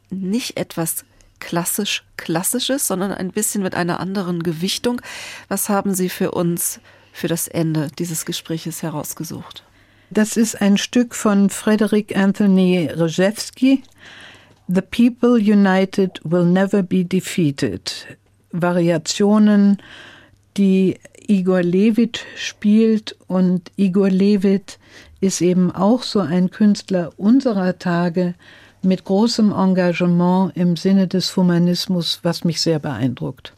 nicht 0.09 0.57
etwas 0.57 1.05
klassisch 1.39 2.03
klassisches, 2.17 2.87
sondern 2.87 3.11
ein 3.11 3.31
bisschen 3.31 3.63
mit 3.63 3.75
einer 3.75 3.99
anderen 3.99 4.43
Gewichtung. 4.43 5.01
Was 5.47 5.69
haben 5.69 5.93
Sie 5.93 6.09
für 6.09 6.31
uns 6.31 6.79
für 7.13 7.27
das 7.27 7.47
Ende 7.47 7.89
dieses 7.97 8.25
Gespräches 8.25 8.83
herausgesucht? 8.83 9.63
Das 10.11 10.37
ist 10.37 10.59
ein 10.59 10.77
Stück 10.77 11.13
von 11.13 11.51
Frederick 11.51 12.17
Anthony 12.17 12.89
Rejewski. 12.91 13.83
The 14.67 14.81
People 14.81 15.35
United 15.35 16.19
Will 16.23 16.45
Never 16.45 16.81
Be 16.81 17.05
Defeated. 17.05 18.07
Variationen, 18.51 19.77
die 20.57 20.97
Igor 21.27 21.61
Levit 21.61 22.25
spielt. 22.35 23.15
Und 23.27 23.71
Igor 23.75 24.09
Levit 24.09 24.79
ist 25.21 25.41
eben 25.41 25.71
auch 25.71 26.01
so 26.01 26.21
ein 26.21 26.49
Künstler 26.49 27.11
unserer 27.17 27.77
Tage 27.77 28.33
mit 28.81 29.03
großem 29.03 29.51
Engagement 29.51 30.57
im 30.57 30.75
Sinne 30.75 31.07
des 31.07 31.37
Humanismus, 31.37 32.21
was 32.23 32.43
mich 32.43 32.61
sehr 32.61 32.79
beeindruckt. 32.79 33.53